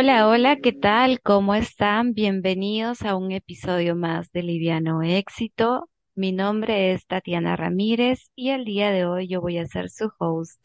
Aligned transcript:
Hola, 0.00 0.28
hola, 0.28 0.58
¿qué 0.62 0.72
tal? 0.72 1.20
¿Cómo 1.22 1.56
están? 1.56 2.14
Bienvenidos 2.14 3.02
a 3.02 3.16
un 3.16 3.32
episodio 3.32 3.96
más 3.96 4.30
de 4.30 4.44
Liviano 4.44 5.02
Éxito. 5.02 5.90
Mi 6.14 6.30
nombre 6.30 6.92
es 6.92 7.04
Tatiana 7.08 7.56
Ramírez 7.56 8.30
y 8.36 8.50
el 8.50 8.64
día 8.64 8.92
de 8.92 9.06
hoy 9.06 9.26
yo 9.26 9.40
voy 9.40 9.58
a 9.58 9.66
ser 9.66 9.90
su 9.90 10.08
host. 10.20 10.60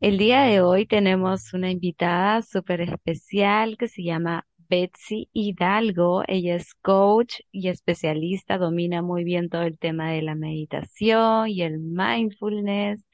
El 0.00 0.16
día 0.16 0.40
de 0.44 0.62
hoy 0.62 0.86
tenemos 0.86 1.52
una 1.52 1.70
invitada 1.70 2.40
súper 2.40 2.80
especial 2.80 3.76
que 3.76 3.88
se 3.88 4.04
llama 4.04 4.46
Betsy 4.70 5.28
Hidalgo. 5.34 6.22
Ella 6.26 6.54
es 6.54 6.72
coach 6.74 7.40
y 7.52 7.68
especialista, 7.68 8.56
domina 8.56 9.02
muy 9.02 9.22
bien 9.22 9.50
todo 9.50 9.64
el 9.64 9.78
tema 9.78 10.12
de 10.12 10.22
la 10.22 10.34
meditación 10.34 11.50
y 11.50 11.60
el 11.60 11.78
mindfulness. 11.78 13.04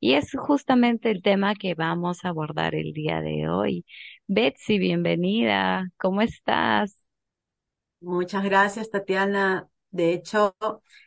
Y 0.00 0.14
es 0.14 0.32
justamente 0.36 1.10
el 1.12 1.22
tema 1.22 1.54
que 1.54 1.74
vamos 1.74 2.24
a 2.24 2.30
abordar 2.30 2.74
el 2.74 2.92
día 2.92 3.20
de 3.20 3.48
hoy. 3.48 3.84
Betsy, 4.34 4.78
bienvenida. 4.78 5.90
¿Cómo 5.98 6.22
estás? 6.22 6.96
Muchas 8.00 8.42
gracias, 8.42 8.88
Tatiana. 8.88 9.68
De 9.90 10.14
hecho, 10.14 10.56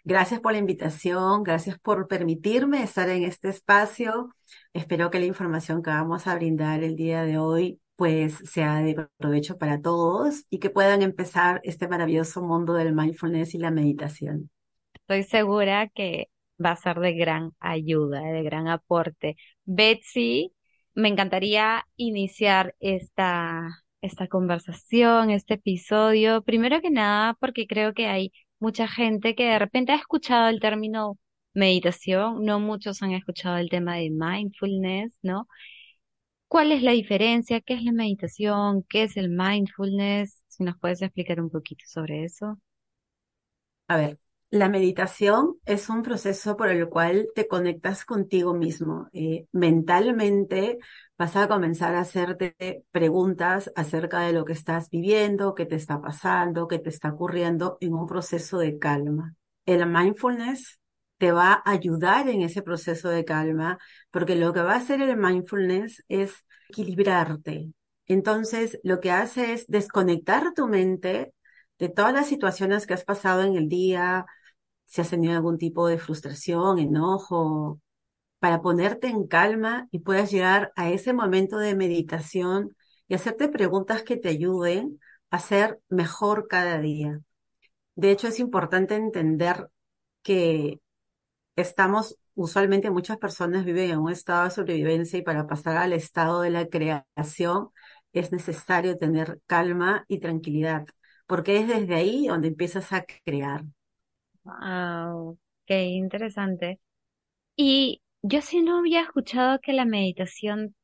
gracias 0.03 0.39
por 0.39 0.51
la 0.51 0.59
invitación, 0.59 1.41
gracias 1.41 1.79
por 1.79 2.07
permitirme 2.07 2.83
estar 2.83 3.09
en 3.09 3.23
este 3.23 3.49
espacio. 3.49 4.29
Espero 4.73 5.09
que 5.09 5.17
la 5.17 5.25
información 5.25 5.81
que 5.81 5.89
vamos 5.89 6.27
a 6.27 6.35
brindar 6.35 6.83
el 6.83 6.95
día 6.95 7.23
de 7.23 7.39
hoy 7.39 7.79
pues 7.95 8.35
sea 8.45 8.81
de 8.81 9.07
provecho 9.17 9.57
para 9.57 9.81
todos 9.81 10.45
y 10.51 10.59
que 10.59 10.69
puedan 10.69 11.01
empezar 11.01 11.61
este 11.63 11.87
maravilloso 11.87 12.43
mundo 12.43 12.75
del 12.75 12.93
mindfulness 12.93 13.55
y 13.55 13.57
la 13.57 13.71
meditación. 13.71 14.51
Estoy 14.93 15.23
segura 15.23 15.87
que 15.87 16.29
va 16.63 16.71
a 16.71 16.75
ser 16.75 16.99
de 16.99 17.13
gran 17.13 17.53
ayuda, 17.59 18.21
de 18.21 18.43
gran 18.43 18.67
aporte. 18.67 19.35
Betsy, 19.63 20.54
me 20.95 21.09
encantaría 21.09 21.85
iniciar 21.97 22.75
esta, 22.79 23.83
esta 24.01 24.27
conversación, 24.27 25.29
este 25.31 25.55
episodio, 25.55 26.43
primero 26.43 26.81
que 26.81 26.89
nada 26.91 27.35
porque 27.39 27.67
creo 27.67 27.93
que 27.93 28.07
hay 28.07 28.31
mucha 28.59 28.87
gente 28.87 29.35
que 29.35 29.45
de 29.45 29.59
repente 29.59 29.91
ha 29.93 29.95
escuchado 29.97 30.49
el 30.49 30.59
término 30.59 31.17
meditación, 31.53 32.43
no 32.45 32.59
muchos 32.59 33.01
han 33.03 33.11
escuchado 33.11 33.57
el 33.57 33.69
tema 33.69 33.95
de 33.97 34.09
mindfulness, 34.11 35.17
¿no? 35.21 35.47
¿Cuál 36.47 36.71
es 36.71 36.81
la 36.81 36.91
diferencia? 36.91 37.61
¿Qué 37.61 37.75
es 37.75 37.83
la 37.83 37.91
meditación? 37.91 38.83
¿Qué 38.89 39.03
es 39.03 39.15
el 39.17 39.29
mindfulness? 39.29 40.41
Si 40.47 40.63
nos 40.63 40.77
puedes 40.79 41.01
explicar 41.03 41.39
un 41.41 41.49
poquito 41.51 41.83
sobre 41.87 42.23
eso. 42.23 42.57
A 43.87 43.97
ver, 43.97 44.19
la 44.55 44.69
meditación 44.69 45.57
es 45.65 45.89
un 45.89 46.01
proceso 46.01 46.55
por 46.55 46.69
el 46.69 46.87
cual 46.87 47.27
te 47.35 47.45
conectas 47.45 48.05
contigo 48.05 48.53
mismo. 48.53 49.09
Eh, 49.11 49.47
mentalmente 49.51 50.77
vas 51.17 51.35
a 51.35 51.49
comenzar 51.49 51.93
a 51.93 51.99
hacerte 51.99 52.85
preguntas 52.89 53.69
acerca 53.75 54.21
de 54.21 54.31
lo 54.31 54.45
que 54.45 54.53
estás 54.53 54.89
viviendo, 54.89 55.55
qué 55.55 55.65
te 55.65 55.75
está 55.75 56.01
pasando, 56.01 56.69
qué 56.69 56.79
te 56.79 56.87
está 56.87 57.09
ocurriendo 57.09 57.77
en 57.81 57.95
un 57.95 58.07
proceso 58.07 58.57
de 58.57 58.79
calma. 58.79 59.35
El 59.65 59.85
mindfulness 59.87 60.79
te 61.17 61.33
va 61.33 61.61
a 61.65 61.71
ayudar 61.71 62.29
en 62.29 62.41
ese 62.41 62.61
proceso 62.61 63.09
de 63.09 63.25
calma, 63.25 63.77
porque 64.09 64.35
lo 64.35 64.53
que 64.53 64.61
va 64.61 64.73
a 64.73 64.77
hacer 64.77 65.01
el 65.01 65.17
mindfulness 65.17 66.01
es 66.07 66.33
equilibrarte. 66.69 67.73
Entonces, 68.07 68.79
lo 68.83 69.01
que 69.01 69.11
hace 69.11 69.51
es 69.51 69.67
desconectar 69.67 70.53
tu 70.53 70.67
mente 70.67 71.33
de 71.77 71.89
todas 71.89 72.13
las 72.13 72.27
situaciones 72.27 72.87
que 72.87 72.93
has 72.93 73.03
pasado 73.03 73.41
en 73.41 73.57
el 73.57 73.67
día, 73.67 74.25
si 74.85 75.01
has 75.01 75.09
tenido 75.09 75.33
algún 75.35 75.57
tipo 75.57 75.87
de 75.87 75.97
frustración, 75.97 76.79
enojo, 76.79 77.79
para 78.39 78.61
ponerte 78.61 79.07
en 79.07 79.27
calma 79.27 79.87
y 79.91 79.99
puedas 79.99 80.31
llegar 80.31 80.71
a 80.75 80.89
ese 80.89 81.13
momento 81.13 81.57
de 81.57 81.75
meditación 81.75 82.75
y 83.07 83.15
hacerte 83.15 83.49
preguntas 83.49 84.03
que 84.03 84.17
te 84.17 84.29
ayuden 84.29 84.99
a 85.31 85.39
ser 85.39 85.79
mejor 85.89 86.47
cada 86.47 86.79
día. 86.79 87.21
De 87.95 88.11
hecho, 88.11 88.27
es 88.27 88.39
importante 88.39 88.95
entender 88.95 89.69
que 90.23 90.81
estamos, 91.55 92.17
usualmente 92.35 92.89
muchas 92.91 93.17
personas 93.17 93.65
viven 93.65 93.91
en 93.91 93.99
un 93.99 94.11
estado 94.11 94.45
de 94.45 94.51
sobrevivencia 94.51 95.19
y 95.19 95.23
para 95.23 95.47
pasar 95.47 95.77
al 95.77 95.93
estado 95.93 96.41
de 96.41 96.49
la 96.51 96.67
creación 96.67 97.69
es 98.13 98.31
necesario 98.31 98.97
tener 98.97 99.39
calma 99.47 100.05
y 100.07 100.19
tranquilidad, 100.19 100.85
porque 101.27 101.57
es 101.59 101.67
desde 101.67 101.95
ahí 101.95 102.27
donde 102.27 102.49
empiezas 102.49 102.93
a 102.93 103.05
crear. 103.25 103.65
Wow, 104.45 105.39
qué 105.67 105.83
interesante. 105.85 106.79
Y 107.57 108.03
yo 108.23 108.41
sí 108.41 108.61
no 108.61 108.79
había 108.79 109.01
escuchado 109.03 109.59
que 109.61 109.73
la 109.73 109.85
meditación, 109.85 110.75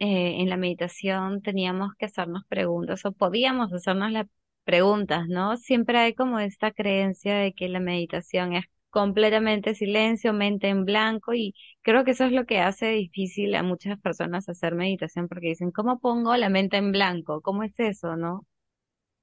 eh, 0.00 0.36
en 0.40 0.50
la 0.50 0.56
meditación 0.58 1.42
teníamos 1.42 1.94
que 1.98 2.06
hacernos 2.06 2.44
preguntas 2.48 3.04
o 3.06 3.12
podíamos 3.12 3.72
hacernos 3.72 4.12
las 4.12 4.26
preguntas, 4.64 5.28
¿no? 5.28 5.56
Siempre 5.58 5.98
hay 5.98 6.14
como 6.14 6.40
esta 6.40 6.72
creencia 6.72 7.36
de 7.36 7.54
que 7.54 7.68
la 7.68 7.80
meditación 7.80 8.54
es 8.54 8.66
completamente 8.90 9.74
silencio, 9.74 10.32
mente 10.34 10.68
en 10.68 10.84
blanco 10.86 11.34
y 11.34 11.54
creo 11.82 12.04
que 12.04 12.12
eso 12.12 12.24
es 12.26 12.32
lo 12.32 12.46
que 12.46 12.60
hace 12.60 12.88
difícil 12.90 13.54
a 13.56 13.62
muchas 13.64 14.00
personas 14.00 14.48
hacer 14.48 14.74
meditación 14.76 15.28
porque 15.28 15.48
dicen, 15.48 15.72
¿cómo 15.72 16.00
pongo 16.00 16.36
la 16.36 16.50
mente 16.50 16.78
en 16.78 16.92
blanco? 16.92 17.42
¿Cómo 17.42 17.62
es 17.64 17.74
eso, 17.80 18.16
no? 18.16 18.46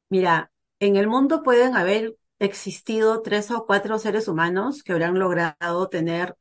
Mira, 0.10 0.52
en 0.80 0.96
el 0.96 1.08
mundo 1.08 1.44
pueden 1.44 1.76
haber 1.76 2.16
existido 2.40 3.22
tres 3.22 3.52
o 3.52 3.66
cuatro 3.66 4.00
seres 4.00 4.28
humanos 4.28 4.84
que 4.84 4.94
habrán 4.94 5.20
logrado 5.20 5.90
tener 5.90 6.36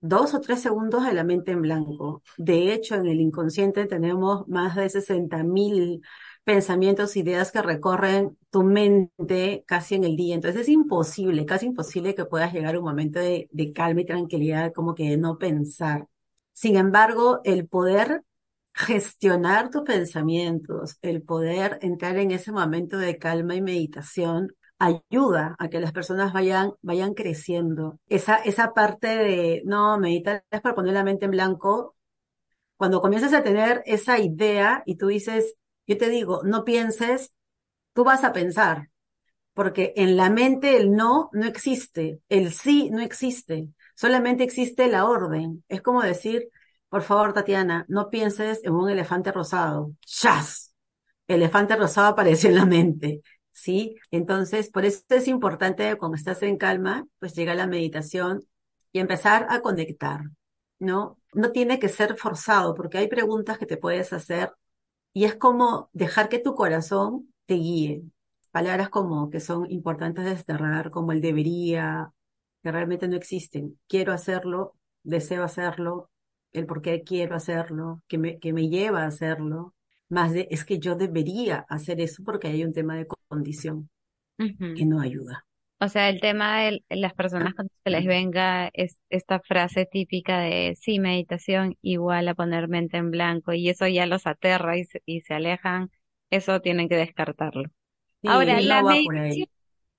dos 0.00 0.34
o 0.34 0.40
tres 0.40 0.60
segundos 0.62 1.04
de 1.04 1.12
la 1.14 1.24
mente 1.24 1.52
en 1.52 1.62
blanco. 1.62 2.22
De 2.36 2.72
hecho, 2.72 2.94
en 2.96 3.06
el 3.06 3.20
inconsciente 3.20 3.86
tenemos 3.86 4.46
más 4.48 4.76
de 4.76 4.88
60 4.88 5.42
mil 5.44 6.02
pensamientos, 6.44 7.16
ideas 7.16 7.52
que 7.52 7.62
recorren 7.62 8.38
tu 8.50 8.62
mente 8.64 9.64
casi 9.66 9.96
en 9.96 10.04
el 10.04 10.16
día. 10.16 10.34
Entonces 10.34 10.62
es 10.62 10.68
imposible, 10.68 11.44
casi 11.46 11.66
imposible 11.66 12.14
que 12.14 12.24
puedas 12.24 12.52
llegar 12.52 12.74
a 12.74 12.78
un 12.78 12.84
momento 12.84 13.18
de, 13.20 13.48
de 13.52 13.72
calma 13.72 14.00
y 14.02 14.06
tranquilidad, 14.06 14.72
como 14.72 14.94
que 14.94 15.10
de 15.10 15.16
no 15.18 15.38
pensar. 15.38 16.06
Sin 16.52 16.76
embargo, 16.76 17.40
el 17.44 17.68
poder 17.68 18.24
gestionar 18.74 19.70
tus 19.70 19.82
pensamientos, 19.82 20.98
el 21.02 21.22
poder 21.22 21.78
entrar 21.82 22.16
en 22.18 22.30
ese 22.30 22.52
momento 22.52 22.96
de 22.98 23.18
calma 23.18 23.54
y 23.56 23.60
meditación, 23.62 24.54
ayuda 24.78 25.56
a 25.58 25.68
que 25.68 25.80
las 25.80 25.92
personas 25.92 26.32
vayan, 26.32 26.72
vayan 26.82 27.14
creciendo. 27.14 27.98
Esa, 28.08 28.36
esa 28.36 28.74
parte 28.74 29.08
de, 29.08 29.62
no, 29.64 29.98
meditar 29.98 30.44
es 30.50 30.60
para 30.60 30.74
poner 30.74 30.94
la 30.94 31.04
mente 31.04 31.24
en 31.26 31.32
blanco. 31.32 31.96
Cuando 32.76 33.00
comienzas 33.00 33.32
a 33.34 33.42
tener 33.42 33.82
esa 33.86 34.18
idea 34.18 34.82
y 34.86 34.96
tú 34.96 35.08
dices, 35.08 35.56
yo 35.86 35.98
te 35.98 36.08
digo, 36.08 36.42
no 36.44 36.64
pienses, 36.64 37.32
tú 37.94 38.04
vas 38.04 38.24
a 38.24 38.32
pensar, 38.32 38.90
porque 39.54 39.92
en 39.96 40.16
la 40.16 40.30
mente 40.30 40.76
el 40.76 40.92
no 40.92 41.30
no 41.32 41.46
existe, 41.46 42.20
el 42.28 42.52
sí 42.52 42.90
no 42.90 43.00
existe, 43.00 43.68
solamente 43.96 44.44
existe 44.44 44.88
la 44.88 45.06
orden. 45.06 45.64
Es 45.68 45.82
como 45.82 46.02
decir, 46.02 46.48
por 46.88 47.02
favor, 47.02 47.32
Tatiana, 47.34 47.84
no 47.88 48.10
pienses 48.10 48.64
en 48.64 48.74
un 48.74 48.88
elefante 48.90 49.32
rosado. 49.32 49.92
¡Chas! 50.06 50.74
Elefante 51.28 51.76
rosado 51.76 52.08
apareció 52.08 52.50
en 52.50 52.56
la 52.56 52.66
mente. 52.66 53.22
¿Sí? 53.58 53.96
Entonces, 54.10 54.70
por 54.70 54.84
eso 54.84 55.02
es 55.10 55.28
importante 55.28 55.96
cuando 55.96 56.16
estás 56.16 56.42
en 56.42 56.56
calma, 56.56 57.06
pues 57.18 57.34
llega 57.34 57.54
la 57.54 57.66
meditación 57.66 58.44
y 58.92 59.00
empezar 59.00 59.46
a 59.50 59.60
conectar, 59.60 60.22
¿no? 60.78 61.18
No 61.34 61.52
tiene 61.52 61.78
que 61.78 61.88
ser 61.88 62.16
forzado 62.16 62.74
porque 62.74 62.98
hay 62.98 63.08
preguntas 63.08 63.58
que 63.58 63.66
te 63.66 63.76
puedes 63.76 64.12
hacer 64.12 64.52
y 65.12 65.24
es 65.24 65.36
como 65.36 65.90
dejar 65.92 66.28
que 66.28 66.38
tu 66.38 66.54
corazón 66.54 67.32
te 67.46 67.54
guíe. 67.54 68.02
Palabras 68.52 68.88
como 68.90 69.30
que 69.30 69.40
son 69.40 69.70
importantes 69.70 70.24
de 70.24 70.30
desterrar, 70.30 70.90
como 70.90 71.12
el 71.12 71.20
debería, 71.20 72.12
que 72.62 72.72
realmente 72.72 73.08
no 73.08 73.16
existen. 73.16 73.78
Quiero 73.88 74.12
hacerlo, 74.12 74.76
deseo 75.02 75.44
hacerlo, 75.44 76.10
el 76.52 76.66
por 76.66 76.82
qué 76.82 77.02
quiero 77.02 77.36
hacerlo, 77.36 78.02
que 78.08 78.18
me, 78.18 78.38
que 78.38 78.52
me 78.52 78.68
lleva 78.68 79.02
a 79.04 79.08
hacerlo, 79.08 79.74
más 80.08 80.32
de 80.32 80.48
es 80.50 80.64
que 80.64 80.78
yo 80.78 80.94
debería 80.96 81.66
hacer 81.68 82.00
eso 82.00 82.22
porque 82.24 82.48
hay 82.48 82.64
un 82.64 82.72
tema 82.72 82.96
de 82.96 83.06
condición 83.28 83.90
que 84.36 84.86
no 84.86 85.00
ayuda. 85.00 85.44
O 85.80 85.88
sea, 85.88 86.08
el 86.08 86.20
tema 86.20 86.62
de 86.62 86.82
las 86.88 87.14
personas 87.14 87.54
cuando 87.54 87.72
se 87.84 87.90
les 87.90 88.04
venga 88.04 88.68
es 88.72 88.98
esta 89.10 89.40
frase 89.40 89.86
típica 89.86 90.40
de 90.40 90.76
sí, 90.80 90.98
meditación 90.98 91.76
igual 91.82 92.26
a 92.28 92.34
poner 92.34 92.68
mente 92.68 92.96
en 92.96 93.12
blanco 93.12 93.52
y 93.52 93.68
eso 93.68 93.86
ya 93.86 94.06
los 94.06 94.26
aterra 94.26 94.76
y 94.76 94.84
se, 94.84 95.02
y 95.06 95.20
se 95.20 95.34
alejan, 95.34 95.90
eso 96.30 96.60
tienen 96.60 96.88
que 96.88 96.96
descartarlo. 96.96 97.64
Ahora, 98.24 98.60
la 98.60 98.82
meditación, 98.82 99.46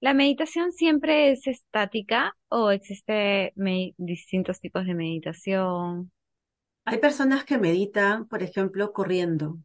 ¿la 0.02 0.14
meditación 0.14 0.74
siempre 0.74 1.32
es 1.32 1.48
estática 1.48 2.36
o 2.50 2.72
existe 2.72 3.54
distintos 3.98 4.60
tipos 4.60 4.86
de 4.86 4.96
meditación? 4.96 6.12
Hay 6.84 6.98
personas 6.98 7.46
que 7.46 7.58
meditan, 7.58 8.28
por 8.28 8.44
ejemplo, 8.44 8.92
corriendo 8.92 9.60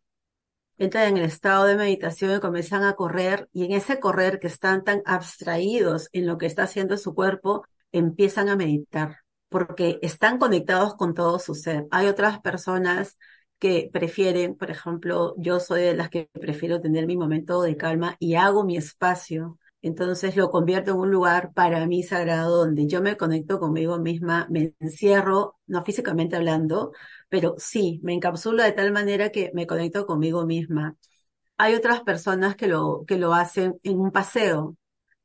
entran 0.79 1.09
en 1.09 1.17
el 1.19 1.25
estado 1.25 1.65
de 1.65 1.77
meditación 1.77 2.37
y 2.37 2.41
comienzan 2.41 2.85
a 2.85 2.95
correr 2.95 3.49
y 3.53 3.65
en 3.65 3.73
ese 3.73 4.01
correr 4.01 4.41
que 4.41 4.47
están 4.49 4.85
tan 4.85 5.03
abstraídos 5.07 6.09
en 6.13 6.27
lo 6.27 6.39
que 6.39 6.47
está 6.47 6.65
haciendo 6.65 6.97
su 6.99 7.15
cuerpo, 7.15 7.65
empiezan 7.93 8.49
a 8.49 8.57
meditar 8.57 9.19
porque 9.49 9.99
están 10.03 10.39
conectados 10.39 10.95
con 10.97 11.15
todo 11.15 11.39
su 11.39 11.55
ser. 11.55 11.87
Hay 11.93 12.09
otras 12.09 12.41
personas 12.41 13.17
que 13.59 13.89
prefieren, 13.93 14.57
por 14.57 14.71
ejemplo, 14.71 15.35
yo 15.39 15.61
soy 15.61 15.83
de 15.83 15.95
las 15.95 16.11
que 16.11 16.29
prefiero 16.33 16.81
tener 16.81 17.07
mi 17.07 17.17
momento 17.17 17.63
de 17.63 17.77
calma 17.77 18.17
y 18.19 18.35
hago 18.35 18.65
mi 18.65 18.77
espacio. 18.77 19.59
Entonces 19.85 20.35
lo 20.37 20.51
convierto 20.51 20.93
en 20.93 20.97
un 20.99 21.11
lugar 21.11 21.53
para 21.53 21.87
mí 21.87 22.03
sagrado 22.03 22.57
donde 22.65 22.87
yo 22.87 23.03
me 23.03 23.17
conecto 23.19 23.61
conmigo 23.61 23.99
misma, 23.99 24.47
me 24.51 24.75
encierro, 24.81 25.59
no 25.67 25.85
físicamente 25.85 26.37
hablando, 26.37 26.93
pero 27.29 27.55
sí, 27.59 28.01
me 28.03 28.15
encapsulo 28.15 28.63
de 28.63 28.73
tal 28.73 28.93
manera 28.93 29.31
que 29.31 29.51
me 29.55 29.67
conecto 29.67 30.07
conmigo 30.07 30.47
misma. 30.47 30.97
Hay 31.59 31.75
otras 31.75 32.03
personas 32.03 32.57
que 32.57 32.69
lo, 32.69 33.05
que 33.07 33.19
lo 33.19 33.35
hacen 33.35 33.79
en 33.85 34.01
un 34.01 34.13
paseo 34.13 34.77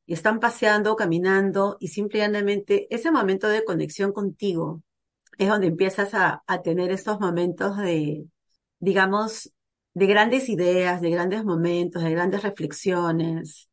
y 0.06 0.14
están 0.14 0.40
paseando, 0.40 0.96
caminando 0.96 1.76
y 1.80 1.88
simplemente 1.88 2.86
ese 2.94 3.10
momento 3.12 3.48
de 3.48 3.64
conexión 3.64 4.12
contigo 4.12 4.82
es 5.38 5.48
donde 5.48 5.68
empiezas 5.68 6.14
a, 6.14 6.44
a 6.46 6.62
tener 6.62 6.92
estos 6.92 7.20
momentos 7.20 7.78
de, 7.78 8.26
digamos, 8.80 9.52
de 9.94 10.06
grandes 10.08 10.50
ideas, 10.50 11.00
de 11.02 11.10
grandes 11.12 11.44
momentos, 11.44 12.04
de 12.04 12.12
grandes 12.12 12.42
reflexiones. 12.44 13.69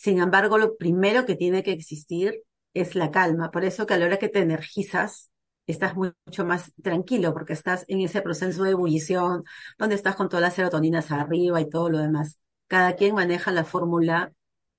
Sin 0.00 0.18
embargo, 0.20 0.56
lo 0.58 0.76
primero 0.76 1.26
que 1.26 1.36
tiene 1.36 1.62
que 1.62 1.72
existir 1.72 2.42
es 2.74 2.94
la 2.94 3.10
calma. 3.10 3.50
Por 3.50 3.64
eso 3.64 3.86
que 3.86 3.94
a 3.94 3.98
la 3.98 4.06
hora 4.06 4.18
que 4.18 4.28
te 4.30 4.40
energizas, 4.40 5.30
estás 5.66 5.94
mucho 5.96 6.44
más 6.46 6.72
tranquilo 6.82 7.32
porque 7.34 7.52
estás 7.52 7.84
en 7.88 8.00
ese 8.00 8.22
proceso 8.22 8.62
de 8.64 8.70
ebullición, 8.70 9.44
donde 9.78 9.94
estás 9.96 10.16
con 10.16 10.28
todas 10.28 10.42
las 10.42 10.54
serotoninas 10.54 11.10
arriba 11.10 11.60
y 11.60 11.68
todo 11.68 11.90
lo 11.90 11.98
demás. 11.98 12.38
Cada 12.66 12.94
quien 12.96 13.14
maneja 13.14 13.52
la 13.52 13.64
fórmula 13.64 14.32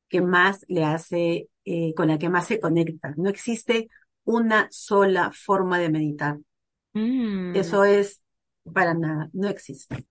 que 0.09 0.21
más 0.21 0.65
le 0.69 0.85
hace, 0.85 1.50
eh, 1.65 1.94
con 1.95 2.07
la 2.09 2.18
que 2.19 2.29
más 2.29 2.47
se 2.47 2.59
conecta. 2.59 3.13
No 3.18 3.29
existe 3.29 3.89
una 4.25 4.68
sola 4.71 5.31
forma 5.33 5.79
de 5.79 5.89
meditar. 5.89 6.39
Mm, 6.95 7.53
Eso 7.53 7.83
es 7.85 8.21
para 8.73 8.94
nada, 8.94 9.29
no 9.33 9.47
existe. 9.50 10.06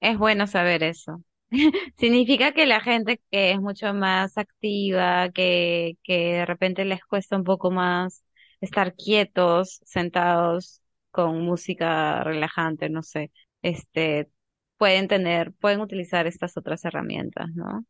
es 0.00 0.18
bueno 0.18 0.46
saber 0.46 0.82
eso. 0.82 1.22
Significa 1.98 2.52
que 2.52 2.66
la 2.66 2.80
gente 2.80 3.20
que 3.30 3.52
es 3.52 3.60
mucho 3.60 3.92
más 3.94 4.36
activa, 4.38 5.30
que, 5.30 5.96
que 6.02 6.34
de 6.34 6.46
repente 6.46 6.84
les 6.84 7.04
cuesta 7.04 7.36
un 7.36 7.44
poco 7.44 7.70
más 7.70 8.24
estar 8.60 8.94
quietos, 8.94 9.80
sentados 9.84 10.82
con 11.10 11.40
música 11.42 12.22
relajante, 12.24 12.88
no 12.90 13.02
sé, 13.02 13.30
este, 13.62 14.28
pueden 14.76 15.08
tener, 15.08 15.52
pueden 15.54 15.80
utilizar 15.80 16.26
estas 16.26 16.56
otras 16.56 16.84
herramientas, 16.84 17.48
¿no? 17.54 17.84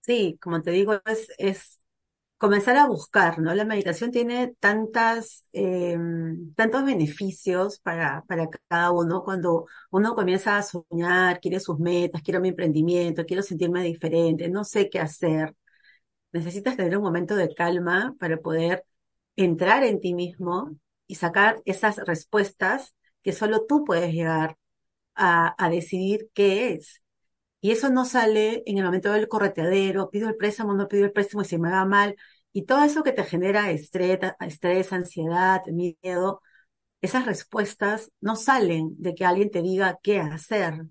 Sí, 0.00 0.38
como 0.40 0.62
te 0.62 0.70
digo, 0.70 1.00
es, 1.06 1.28
es 1.38 1.80
comenzar 2.38 2.76
a 2.76 2.86
buscar, 2.86 3.38
¿no? 3.38 3.54
La 3.54 3.64
meditación 3.64 4.10
tiene 4.10 4.54
tantas, 4.60 5.46
eh, 5.52 5.96
tantos 6.56 6.84
beneficios 6.84 7.78
para, 7.80 8.22
para 8.28 8.48
cada 8.68 8.90
uno. 8.92 9.22
Cuando 9.24 9.66
uno 9.90 10.14
comienza 10.14 10.58
a 10.58 10.62
soñar, 10.62 11.40
quiere 11.40 11.60
sus 11.60 11.78
metas, 11.78 12.22
quiero 12.22 12.40
mi 12.40 12.48
emprendimiento, 12.50 13.24
quiero 13.26 13.42
sentirme 13.42 13.82
diferente, 13.82 14.48
no 14.48 14.64
sé 14.64 14.90
qué 14.90 15.00
hacer. 15.00 15.54
Necesitas 16.32 16.76
tener 16.76 16.96
un 16.98 17.04
momento 17.04 17.36
de 17.36 17.54
calma 17.54 18.14
para 18.18 18.38
poder 18.38 18.84
entrar 19.36 19.84
en 19.84 20.00
ti 20.00 20.14
mismo 20.14 20.76
y 21.06 21.16
sacar 21.16 21.62
esas 21.64 21.96
respuestas 21.98 22.94
que 23.22 23.32
solo 23.32 23.66
tú 23.66 23.84
puedes 23.84 24.12
llegar 24.12 24.56
a, 25.14 25.54
a 25.64 25.70
decidir 25.70 26.30
qué 26.34 26.72
es. 26.74 27.02
Y 27.66 27.72
eso 27.72 27.90
no 27.90 28.04
sale 28.04 28.62
en 28.66 28.78
el 28.78 28.84
momento 28.84 29.10
del 29.10 29.26
correteadero, 29.26 30.08
pido 30.08 30.28
el 30.28 30.36
préstamo, 30.36 30.72
no 30.74 30.86
pido 30.86 31.04
el 31.04 31.10
préstamo 31.10 31.42
y 31.42 31.46
se 31.46 31.58
me 31.58 31.68
va 31.68 31.84
mal. 31.84 32.14
Y 32.52 32.62
todo 32.62 32.84
eso 32.84 33.02
que 33.02 33.10
te 33.10 33.24
genera 33.24 33.72
estrés, 33.72 34.20
estrés, 34.38 34.92
ansiedad, 34.92 35.62
miedo, 35.66 36.42
esas 37.00 37.26
respuestas 37.26 38.12
no 38.20 38.36
salen 38.36 38.94
de 38.98 39.16
que 39.16 39.24
alguien 39.24 39.50
te 39.50 39.62
diga 39.62 39.98
qué 40.00 40.20
hacer. 40.20 40.86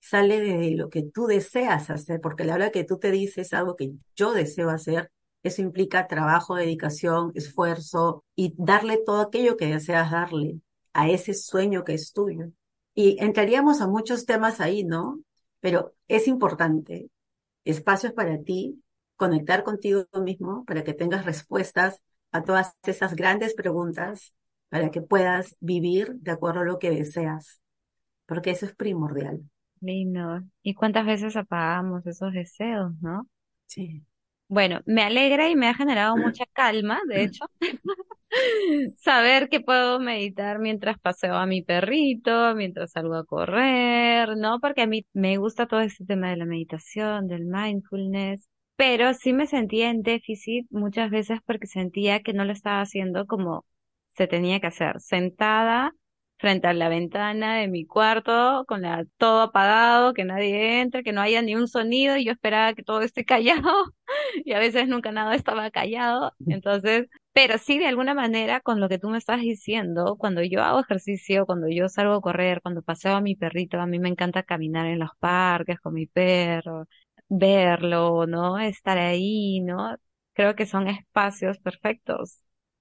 Sale 0.00 0.40
de 0.40 0.70
lo 0.76 0.88
que 0.88 1.02
tú 1.02 1.26
deseas 1.26 1.90
hacer, 1.90 2.22
porque 2.22 2.44
la 2.44 2.54
hora 2.54 2.70
que 2.70 2.84
tú 2.84 2.98
te 2.98 3.10
dices 3.10 3.52
algo 3.52 3.76
que 3.76 3.92
yo 4.16 4.32
deseo 4.32 4.70
hacer, 4.70 5.12
eso 5.42 5.60
implica 5.60 6.08
trabajo, 6.08 6.54
dedicación, 6.54 7.32
esfuerzo 7.34 8.24
y 8.34 8.54
darle 8.56 8.98
todo 9.04 9.20
aquello 9.20 9.58
que 9.58 9.66
deseas 9.66 10.10
darle 10.10 10.62
a 10.94 11.10
ese 11.10 11.34
sueño 11.34 11.84
que 11.84 11.92
es 11.92 12.14
tuyo. 12.14 12.46
Y 12.94 13.22
entraríamos 13.22 13.82
a 13.82 13.88
muchos 13.88 14.24
temas 14.24 14.62
ahí, 14.62 14.84
¿no? 14.84 15.20
Pero 15.60 15.94
es 16.06 16.28
importante, 16.28 17.10
espacios 17.64 18.12
para 18.12 18.42
ti, 18.42 18.82
conectar 19.16 19.64
contigo 19.64 20.06
mismo 20.22 20.64
para 20.64 20.84
que 20.84 20.94
tengas 20.94 21.24
respuestas 21.24 22.00
a 22.30 22.42
todas 22.42 22.78
esas 22.84 23.14
grandes 23.14 23.54
preguntas, 23.54 24.34
para 24.68 24.90
que 24.90 25.02
puedas 25.02 25.56
vivir 25.60 26.14
de 26.16 26.30
acuerdo 26.30 26.60
a 26.60 26.64
lo 26.64 26.78
que 26.78 26.90
deseas, 26.90 27.60
porque 28.26 28.50
eso 28.50 28.66
es 28.66 28.74
primordial. 28.74 29.42
Lindo. 29.80 30.42
¿Y 30.62 30.74
cuántas 30.74 31.06
veces 31.06 31.36
apagamos 31.36 32.06
esos 32.06 32.32
deseos, 32.32 32.92
no? 33.00 33.28
Sí. 33.66 34.04
Bueno, 34.48 34.80
me 34.86 35.02
alegra 35.02 35.48
y 35.50 35.56
me 35.56 35.68
ha 35.68 35.74
generado 35.74 36.16
mucha 36.16 36.44
calma, 36.46 37.00
de 37.06 37.22
hecho, 37.24 37.44
saber 38.96 39.48
que 39.50 39.60
puedo 39.60 40.00
meditar 40.00 40.58
mientras 40.58 40.98
paseo 40.98 41.34
a 41.34 41.46
mi 41.46 41.62
perrito, 41.62 42.54
mientras 42.54 42.92
salgo 42.92 43.14
a 43.16 43.24
correr, 43.26 44.36
¿no? 44.38 44.58
Porque 44.60 44.82
a 44.82 44.86
mí 44.86 45.06
me 45.12 45.36
gusta 45.36 45.66
todo 45.66 45.80
este 45.80 46.04
tema 46.06 46.30
de 46.30 46.36
la 46.36 46.46
meditación, 46.46 47.28
del 47.28 47.44
mindfulness, 47.44 48.48
pero 48.76 49.12
sí 49.14 49.32
me 49.34 49.46
sentía 49.46 49.90
en 49.90 50.02
déficit 50.02 50.66
muchas 50.70 51.10
veces 51.10 51.40
porque 51.44 51.66
sentía 51.66 52.20
que 52.22 52.32
no 52.32 52.44
lo 52.44 52.52
estaba 52.52 52.80
haciendo 52.80 53.26
como 53.26 53.66
se 54.16 54.26
tenía 54.28 54.60
que 54.60 54.68
hacer, 54.68 55.00
sentada 55.00 55.92
frente 56.38 56.66
a 56.68 56.72
la 56.74 56.88
ventana 56.88 57.56
de 57.56 57.68
mi 57.68 57.84
cuarto, 57.86 58.64
con 58.66 58.82
la, 58.82 59.04
todo 59.18 59.42
apagado, 59.42 60.14
que 60.14 60.24
nadie 60.24 60.80
entre, 60.80 61.02
que 61.02 61.12
no 61.12 61.20
haya 61.20 61.42
ni 61.42 61.56
un 61.56 61.68
sonido, 61.68 62.16
y 62.16 62.24
yo 62.24 62.32
esperaba 62.32 62.74
que 62.74 62.82
todo 62.82 63.02
esté 63.02 63.24
callado, 63.26 63.94
y 64.44 64.52
a 64.52 64.58
veces 64.58 64.88
nunca 64.88 65.12
nada 65.12 65.34
estaba 65.34 65.70
callado. 65.70 66.32
Entonces, 66.48 67.08
pero 67.32 67.58
sí, 67.58 67.78
de 67.78 67.86
alguna 67.86 68.14
manera, 68.14 68.60
con 68.60 68.80
lo 68.80 68.88
que 68.88 68.98
tú 68.98 69.08
me 69.10 69.18
estás 69.18 69.40
diciendo, 69.40 70.16
cuando 70.18 70.42
yo 70.42 70.62
hago 70.62 70.80
ejercicio, 70.80 71.46
cuando 71.46 71.68
yo 71.68 71.88
salgo 71.88 72.14
a 72.14 72.20
correr, 72.20 72.60
cuando 72.62 72.82
paseo 72.82 73.14
a 73.16 73.20
mi 73.20 73.36
perrito, 73.36 73.80
a 73.80 73.86
mí 73.86 73.98
me 73.98 74.08
encanta 74.08 74.42
caminar 74.42 74.86
en 74.86 74.98
los 75.00 75.10
parques 75.18 75.80
con 75.80 75.94
mi 75.94 76.06
perro, 76.06 76.86
verlo, 77.28 78.26
¿no? 78.26 78.58
Estar 78.58 78.98
ahí, 78.98 79.60
¿no? 79.60 79.96
Creo 80.32 80.54
que 80.56 80.66
son 80.66 80.88
espacios 80.88 81.58
perfectos. 81.58 82.38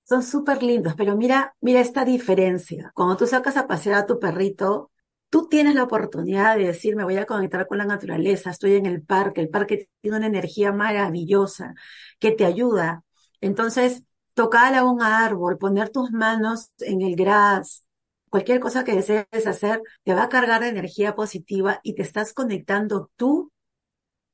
Son 0.07 0.23
súper 0.23 0.63
lindos, 0.63 0.93
pero 0.95 1.17
mira, 1.17 1.55
mira 1.59 1.81
esta 1.81 2.05
diferencia. 2.05 2.91
Cuando 2.95 3.17
tú 3.17 3.27
sacas 3.27 3.57
a 3.57 3.67
pasear 3.67 3.95
a 3.95 4.05
tu 4.05 4.19
perrito, 4.19 4.91
tú 5.29 5.47
tienes 5.49 5.75
la 5.75 5.83
oportunidad 5.83 6.55
de 6.57 6.67
decir, 6.67 6.95
me 6.95 7.03
voy 7.03 7.17
a 7.17 7.25
conectar 7.25 7.67
con 7.67 7.77
la 7.77 7.85
naturaleza, 7.85 8.49
estoy 8.51 8.75
en 8.75 8.85
el 8.85 9.01
parque, 9.03 9.41
el 9.41 9.49
parque 9.49 9.89
tiene 10.01 10.17
una 10.17 10.27
energía 10.27 10.71
maravillosa 10.71 11.73
que 12.19 12.31
te 12.31 12.45
ayuda. 12.45 13.03
Entonces, 13.41 14.03
tocar 14.33 14.73
a 14.75 14.85
un 14.85 15.01
árbol, 15.01 15.57
poner 15.57 15.89
tus 15.89 16.11
manos 16.11 16.71
en 16.79 17.01
el 17.01 17.15
gras, 17.17 17.85
cualquier 18.29 18.61
cosa 18.61 18.85
que 18.85 18.95
desees 18.95 19.45
hacer, 19.45 19.81
te 20.03 20.13
va 20.13 20.23
a 20.23 20.29
cargar 20.29 20.61
de 20.61 20.69
energía 20.69 21.15
positiva 21.15 21.81
y 21.83 21.95
te 21.95 22.03
estás 22.03 22.33
conectando 22.33 23.11
tú 23.17 23.51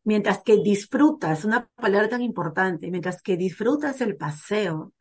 mientras 0.03 0.43
que 0.43 0.57
disfrutas, 0.57 1.45
una 1.45 1.67
palabra 1.75 2.09
tan 2.09 2.21
importante, 2.21 2.91
mientras 2.91 3.21
que 3.21 3.37
disfrutas 3.37 4.01
el 4.01 4.17
paseo, 4.17 4.93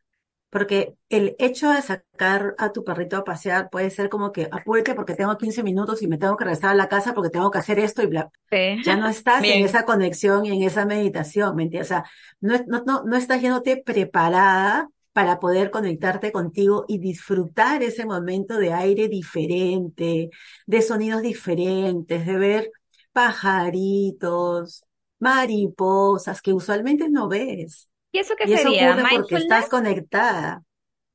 porque 0.53 0.97
el 1.09 1.35
hecho 1.39 1.71
de 1.71 1.81
sacar 1.81 2.55
a 2.59 2.73
tu 2.73 2.85
perrito 2.85 3.17
a 3.17 3.25
pasear 3.25 3.71
puede 3.71 3.89
ser 3.89 4.11
como 4.11 4.33
que 4.33 4.51
apúrate 4.53 4.95
porque 4.95 5.15
tengo 5.15 5.39
15 5.39 5.63
minutos 5.63 6.03
y 6.03 6.09
me 6.09 6.19
tengo 6.19 6.37
que 6.37 6.45
regresar 6.45 6.73
a 6.73 6.75
la 6.75 6.91
casa 6.91 7.15
porque 7.15 7.31
tengo 7.31 7.51
que 7.51 7.57
hacer 7.57 7.79
esto 7.79 8.03
y 8.03 8.07
bla. 8.07 8.31
Sí. 8.51 8.83
Ya 8.85 8.97
no 8.99 9.09
estás 9.09 9.43
en 9.43 9.65
esa 9.65 9.87
conexión 9.87 10.45
y 10.45 10.51
en 10.53 10.63
esa 10.63 10.85
meditación, 10.85 11.57
¿me 11.57 11.63
entiendes? 11.63 11.91
O 11.91 11.95
sea, 11.95 12.05
no, 12.43 12.59
no, 12.67 12.83
no, 12.85 13.03
no 13.03 13.17
estás 13.17 13.41
yéndote 13.41 13.79
preparada 13.79 14.91
para 15.15 15.41
poder 15.41 15.71
conectarte 15.71 16.33
contigo 16.33 16.85
y 16.87 16.99
disfrutar 16.99 17.83
ese 17.83 18.05
momento 18.05 18.59
de 18.59 18.75
aire 18.75 19.09
diferente, 19.09 20.29
de 20.67 20.83
sonidos 20.83 21.23
diferentes, 21.23 22.27
de 22.27 22.37
ver 22.37 22.71
pajaritos, 23.13 24.85
mariposas 25.19 26.43
que 26.43 26.53
usualmente 26.53 27.09
no 27.09 27.29
ves. 27.29 27.89
¿Y 28.13 28.19
eso 28.21 28.35
qué 28.37 28.47
Y 28.47 28.53
eso 28.53 28.71
sería? 28.71 28.95
ocurre 28.95 29.07
porque 29.07 29.35
¿Mindfulness? 29.35 29.43
estás 29.43 29.69
conectada. 29.69 30.63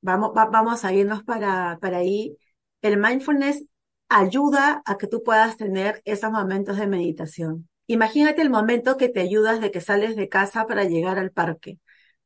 vamos, 0.00 0.32
va- 0.36 0.46
vamos 0.46 0.84
a 0.84 0.92
irnos 0.92 1.22
para, 1.24 1.78
para 1.80 1.98
ahí. 1.98 2.36
El 2.82 2.98
mindfulness 2.98 3.64
ayuda 4.08 4.82
a 4.86 4.98
que 4.98 5.06
tú 5.06 5.22
puedas 5.24 5.56
tener 5.56 6.02
esos 6.04 6.30
momentos 6.32 6.76
de 6.78 6.86
meditación. 6.86 7.68
Imagínate 7.88 8.42
el 8.42 8.50
momento 8.50 8.96
que 8.96 9.08
te 9.08 9.20
ayudas 9.20 9.60
de 9.60 9.70
que 9.70 9.80
sales 9.80 10.16
de 10.16 10.28
casa 10.28 10.66
para 10.66 10.84
llegar 10.84 11.18
al 11.18 11.32
parque. 11.32 11.78